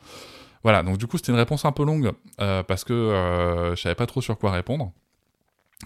Voilà, 0.63 0.83
donc 0.83 0.97
du 0.97 1.07
coup, 1.07 1.17
c'était 1.17 1.31
une 1.31 1.37
réponse 1.37 1.65
un 1.65 1.71
peu 1.71 1.85
longue, 1.85 2.11
euh, 2.41 2.63
parce 2.63 2.83
que 2.83 2.93
euh, 2.93 3.75
je 3.75 3.81
savais 3.81 3.95
pas 3.95 4.07
trop 4.07 4.21
sur 4.21 4.37
quoi 4.37 4.51
répondre. 4.51 4.91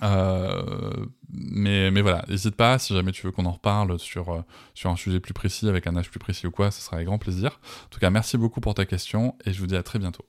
Euh, 0.04 1.06
mais, 1.30 1.92
mais 1.92 2.02
voilà, 2.02 2.24
n'hésite 2.28 2.56
pas, 2.56 2.80
si 2.80 2.94
jamais 2.94 3.12
tu 3.12 3.26
veux 3.26 3.32
qu'on 3.32 3.46
en 3.46 3.52
reparle 3.52 4.00
sur, 4.00 4.44
sur 4.74 4.90
un 4.90 4.96
sujet 4.96 5.20
plus 5.20 5.34
précis, 5.34 5.68
avec 5.68 5.86
un 5.88 5.96
âge 5.96 6.10
plus 6.10 6.20
précis 6.20 6.48
ou 6.48 6.52
quoi, 6.52 6.72
ce 6.72 6.82
sera 6.82 6.98
avec 6.98 7.08
grand 7.08 7.18
plaisir. 7.18 7.60
En 7.86 7.90
tout 7.90 8.00
cas, 8.00 8.10
merci 8.10 8.38
beaucoup 8.38 8.62
pour 8.62 8.74
ta 8.74 8.86
question, 8.86 9.36
et 9.46 9.54
je 9.54 9.60
vous 9.60 9.68
dis 9.68 9.76
à 9.76 9.84
très 9.84 10.00
bientôt. 10.00 10.26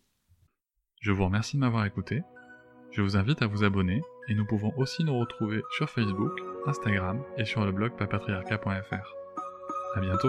Je 1.01 1.13
vous 1.13 1.25
remercie 1.25 1.57
de 1.57 1.61
m'avoir 1.61 1.87
écouté. 1.87 2.23
Je 2.91 3.01
vous 3.01 3.17
invite 3.17 3.41
à 3.41 3.47
vous 3.47 3.65
abonner 3.65 4.03
et 4.29 4.35
nous 4.35 4.45
pouvons 4.45 4.71
aussi 4.77 5.03
nous 5.03 5.19
retrouver 5.19 5.63
sur 5.71 5.89
Facebook, 5.89 6.33
Instagram 6.67 7.23
et 7.39 7.47
sur 7.47 7.65
le 7.65 7.73
blog 7.73 7.97
papatriarca.fr. 7.97 9.15
À 9.97 10.01
bientôt. 10.01 10.29